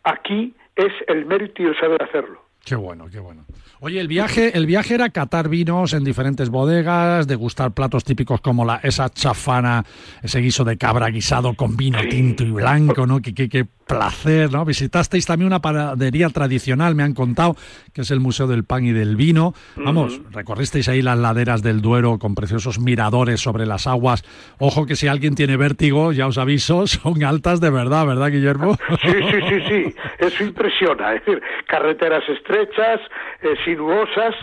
[0.03, 2.44] aquí es el mérito y el saber hacerlo.
[2.65, 3.45] Qué bueno, qué bueno.
[3.81, 8.65] Oye, el viaje, el viaje era catar vinos en diferentes bodegas, degustar platos típicos como
[8.65, 9.85] la esa chafana,
[10.23, 13.21] ese guiso de cabra guisado con vino tinto y blanco, ¿no?
[13.21, 14.65] Qué, qué, placer, ¿no?
[14.65, 17.57] Visitasteis también una panadería tradicional, me han contado,
[17.93, 19.55] que es el Museo del Pan y del Vino.
[19.77, 24.25] Vamos, recorristeis ahí las laderas del Duero con preciosos miradores sobre las aguas.
[24.59, 28.77] Ojo que si alguien tiene vértigo, ya os aviso, son altas de verdad, ¿verdad, Guillermo?
[29.03, 29.95] Sí, sí, sí, sí.
[30.19, 31.15] Eso impresiona.
[31.15, 34.35] Es decir, carreteras estrechas, eh, sinuosas,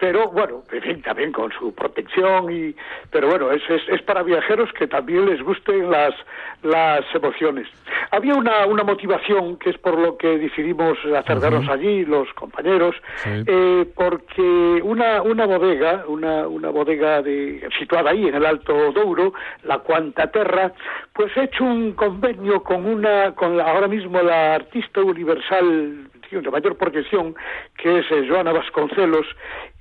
[0.00, 2.74] pero bueno, en fin, también con su protección y
[3.10, 6.14] pero bueno, es, es, para viajeros que también les gusten las
[6.62, 7.68] las emociones.
[8.10, 12.96] Había una, una motivación que es por lo que decidimos acercarnos allí los compañeros,
[13.26, 19.34] eh, porque una una bodega, una una bodega de situada ahí en el Alto Douro,
[19.64, 20.72] la Cuanta Terra,
[21.12, 26.76] pues ha hecho un convenio con una con ahora mismo la artista universal de mayor
[26.76, 27.34] proyección,
[27.76, 29.26] que es eh, Joana Vasconcelos,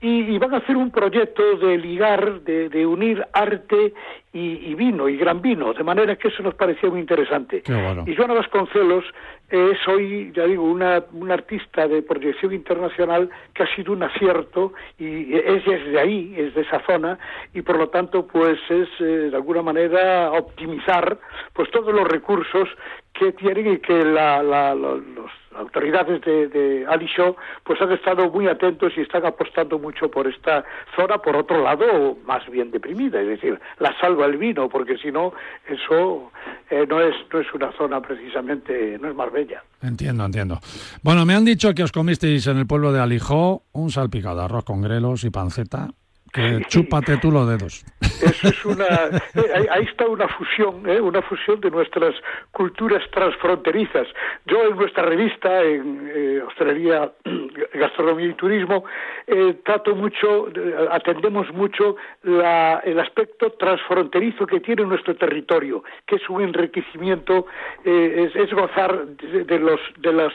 [0.01, 3.93] y, van a hacer un proyecto de ligar, de, unir arte
[4.31, 7.63] y, vino, y gran vino, de manera que eso nos parecía muy interesante.
[8.05, 9.03] Y Joana Vasconcelos
[9.49, 14.73] es hoy, ya digo, una, una artista de proyección internacional que ha sido un acierto,
[14.97, 17.19] y ella es de ahí, es de esa zona,
[17.53, 21.17] y por lo tanto, pues es eh, de alguna manera optimizar
[21.53, 22.69] pues todos los recursos
[23.13, 24.41] que tienen y que la,
[24.73, 30.27] los autoridades de, de Alisho pues han estado muy atentos y están apostando mucho por
[30.27, 30.63] esta
[30.95, 35.11] zona, por otro lado, más bien deprimida, es decir, la salva el vino, porque si
[35.11, 35.33] no,
[35.67, 36.31] eso
[36.69, 39.63] eh, no, es, no es una zona precisamente, no es más bella.
[39.81, 40.59] Entiendo, entiendo.
[41.03, 44.45] Bueno, me han dicho que os comisteis en el pueblo de Alijó un salpicado de
[44.45, 45.89] arroz con grelos y panceta
[46.31, 47.85] que chúpate tú los dedos.
[48.01, 50.99] Eso es una, eh, ahí está una fusión, ¿eh?
[51.01, 52.15] una fusión de nuestras
[52.51, 54.07] culturas transfronterizas.
[54.45, 57.11] Yo en nuestra revista, en eh, Hostelería,
[57.73, 58.83] Gastronomía y Turismo,
[59.27, 60.47] eh, trato mucho,
[60.91, 67.45] atendemos mucho la, el aspecto transfronterizo que tiene nuestro territorio, que es un enriquecimiento,
[67.83, 70.33] es, es, gozar de, los, de las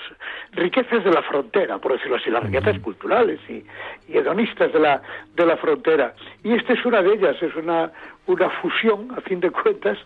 [0.53, 3.65] riquezas de la frontera, por decirlo así, las riquezas culturales y,
[4.09, 5.03] y hedonistas de la,
[5.35, 6.15] de la frontera frontera.
[6.43, 7.91] Y esta es una de ellas, es una,
[8.27, 9.99] una fusión, a fin de cuentas,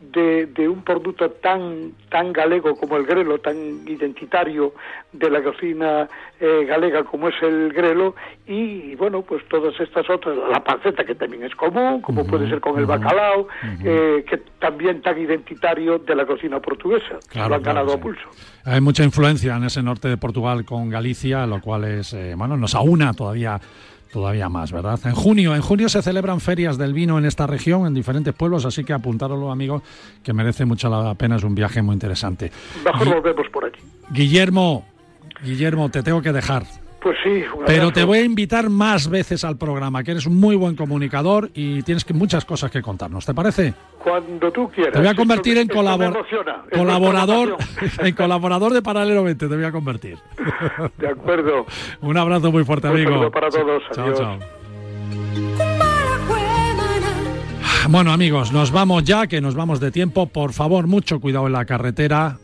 [0.00, 3.56] de, de, un producto tan tan galego como el grelo, tan
[3.88, 4.74] identitario
[5.12, 6.08] de la cocina
[6.38, 8.14] eh, galega como es el grelo,
[8.46, 12.60] y bueno, pues todas estas otras, la panceta que también es común, como puede ser
[12.60, 13.48] con el bacalao,
[13.82, 18.28] eh, que también tan identitario de la cocina portuguesa, lo han ganado a pulso.
[18.64, 22.56] Hay mucha influencia en ese norte de Portugal con Galicia, lo cual es, eh, bueno,
[22.56, 23.60] nos aúna todavía
[24.12, 24.98] todavía más, ¿verdad?
[25.04, 28.64] En junio, en junio se celebran ferias del vino en esta región, en diferentes pueblos,
[28.64, 29.82] así que apuntároslo, amigos,
[30.22, 32.50] que merece mucho la pena, es un viaje muy interesante.
[32.82, 33.80] Mejor nos vemos por aquí.
[34.10, 34.86] Guillermo,
[35.42, 36.64] Guillermo, te tengo que dejar.
[37.00, 37.44] Pues sí.
[37.66, 41.50] Pero te voy a invitar más veces al programa, que eres un muy buen comunicador
[41.54, 43.24] y tienes que, muchas cosas que contarnos.
[43.24, 43.74] ¿Te parece?
[44.02, 44.92] Cuando tú quieras.
[44.92, 47.56] Te voy a convertir en colaborador,
[47.98, 50.18] en colaborador de Paralelo 20, te voy a convertir.
[50.98, 51.66] De acuerdo.
[52.00, 53.20] un abrazo muy fuerte, amigo.
[53.20, 53.82] Un para todos.
[53.92, 54.38] Chao, chao.
[57.88, 60.26] Bueno, amigos, nos vamos ya, que nos vamos de tiempo.
[60.26, 62.38] Por favor, mucho cuidado en la carretera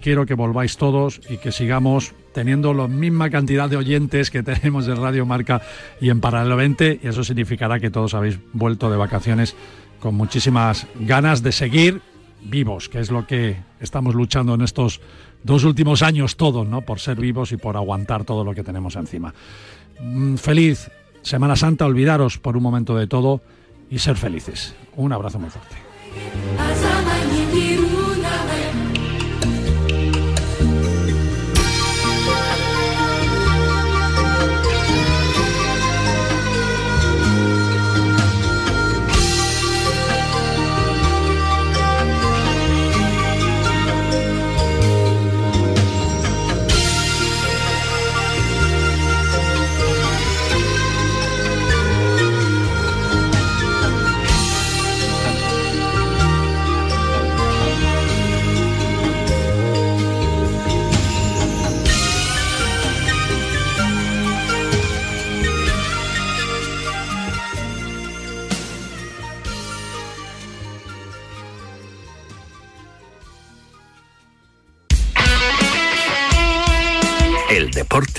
[0.00, 4.86] quiero que volváis todos y que sigamos teniendo la misma cantidad de oyentes que tenemos
[4.86, 5.60] en Radio Marca
[6.00, 9.56] y en Paralelo 20 y eso significará que todos habéis vuelto de vacaciones
[9.98, 12.00] con muchísimas ganas de seguir
[12.40, 15.00] vivos, que es lo que estamos luchando en estos
[15.42, 16.82] dos últimos años todos, ¿no?
[16.82, 19.34] Por ser vivos y por aguantar todo lo que tenemos encima.
[20.00, 23.40] Mm, feliz Semana Santa, olvidaros por un momento de todo
[23.90, 24.76] y ser felices.
[24.94, 25.74] Un abrazo muy fuerte.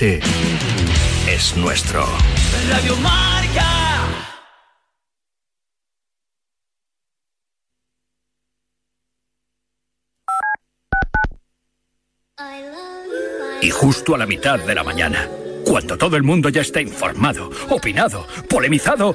[0.00, 0.20] Deporte
[1.28, 2.06] es nuestro.
[2.70, 3.66] Radio Marca.
[13.60, 15.28] Y justo a la mitad de la mañana,
[15.66, 19.14] cuando todo el mundo ya está informado, opinado, polemizado,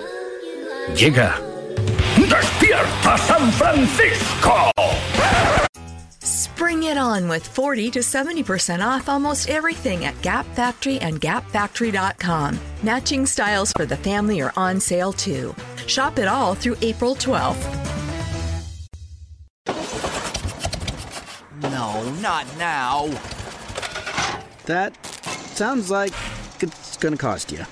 [0.96, 1.42] llega
[2.16, 4.72] Despierta San Francisco.
[6.86, 12.60] Bring it on with 40 to 70% off almost everything at Gap Factory and gapfactory.com.
[12.84, 15.56] Matching styles for the family are on sale too.
[15.88, 17.58] Shop it all through April 12th.
[21.64, 23.10] No, not now.
[24.66, 24.94] That
[25.56, 26.14] sounds like
[26.60, 27.66] it's gonna cost you.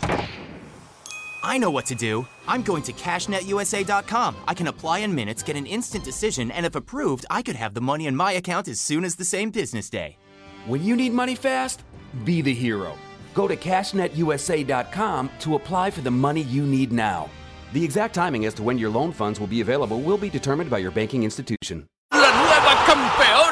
[1.43, 2.25] I know what to do.
[2.47, 4.37] I'm going to cashnetusa.com.
[4.47, 7.73] I can apply in minutes, get an instant decision, and if approved, I could have
[7.73, 10.17] the money in my account as soon as the same business day.
[10.65, 11.83] When you need money fast,
[12.23, 12.97] be the hero.
[13.33, 17.29] Go to cashnetusa.com to apply for the money you need now.
[17.73, 20.69] The exact timing as to when your loan funds will be available will be determined
[20.69, 21.87] by your banking institution.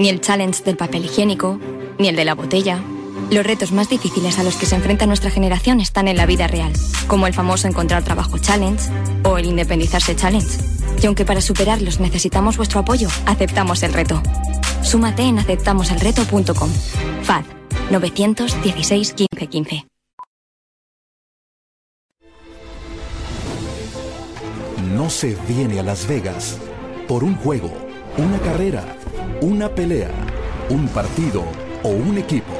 [0.00, 1.60] Ni el challenge del papel higiénico,
[1.98, 2.82] ni el de la botella.
[3.30, 6.46] Los retos más difíciles a los que se enfrenta nuestra generación están en la vida
[6.46, 6.72] real,
[7.06, 8.90] como el famoso encontrar trabajo challenge
[9.24, 10.56] o el independizarse challenge.
[11.02, 14.22] Y aunque para superarlos necesitamos vuestro apoyo, aceptamos el reto.
[14.82, 16.70] Súmate en aceptamoselreto.com.
[17.22, 17.44] FAD
[17.90, 19.86] 916 1515.
[24.94, 26.58] No se viene a Las Vegas
[27.06, 27.70] por un juego,
[28.16, 28.96] una carrera,
[29.40, 30.10] una pelea,
[30.68, 31.44] un partido
[31.82, 32.52] o un equipo.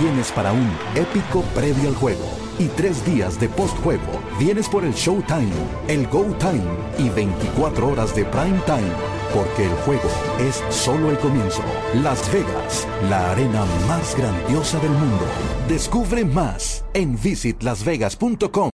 [0.00, 4.20] Vienes para un épico previo al juego y tres días de postjuego.
[4.38, 5.52] Vienes por el Showtime,
[5.88, 6.64] el Go Time
[6.98, 8.92] y 24 horas de Prime Time.
[9.32, 10.08] Porque el juego
[10.40, 11.62] es solo el comienzo.
[12.02, 15.24] Las Vegas, la arena más grandiosa del mundo.
[15.68, 18.73] Descubre más en visitlasvegas.com.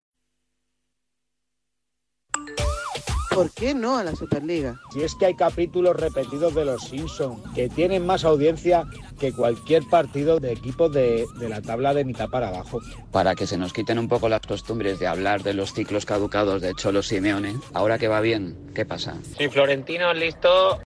[3.39, 4.81] ¿Por qué no a la Superliga?
[4.91, 8.83] Si es que hay capítulos repetidos de Los Simpsons que tienen más audiencia
[9.17, 12.81] que cualquier partido de equipos de, de la tabla de mitad para abajo.
[13.13, 16.61] Para que se nos quiten un poco las costumbres de hablar de los ciclos caducados
[16.61, 19.15] de Cholo Simeone, ahora que va bien, ¿qué pasa?
[19.37, 20.77] Si Florentino es listo,